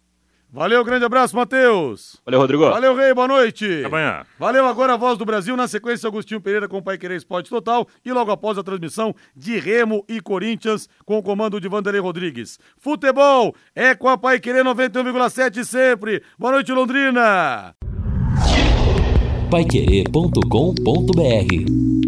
[0.54, 2.16] Valeu, grande abraço, Matheus.
[2.24, 2.70] Valeu, Rodrigo.
[2.70, 3.64] Valeu, Rei, boa noite.
[3.64, 4.24] Até amanhã.
[4.38, 7.50] Valeu agora a voz do Brasil, na sequência Agostinho Pereira com o Pai Querer Esporte
[7.50, 12.00] Total e logo após a transmissão de Remo e Corinthians com o comando de Vanderlei
[12.00, 12.60] Rodrigues.
[12.78, 16.22] Futebol é com a Pai Querer 91,7 sempre.
[16.38, 17.74] Boa noite, Londrina.
[19.50, 22.03] Paiquerê.com.br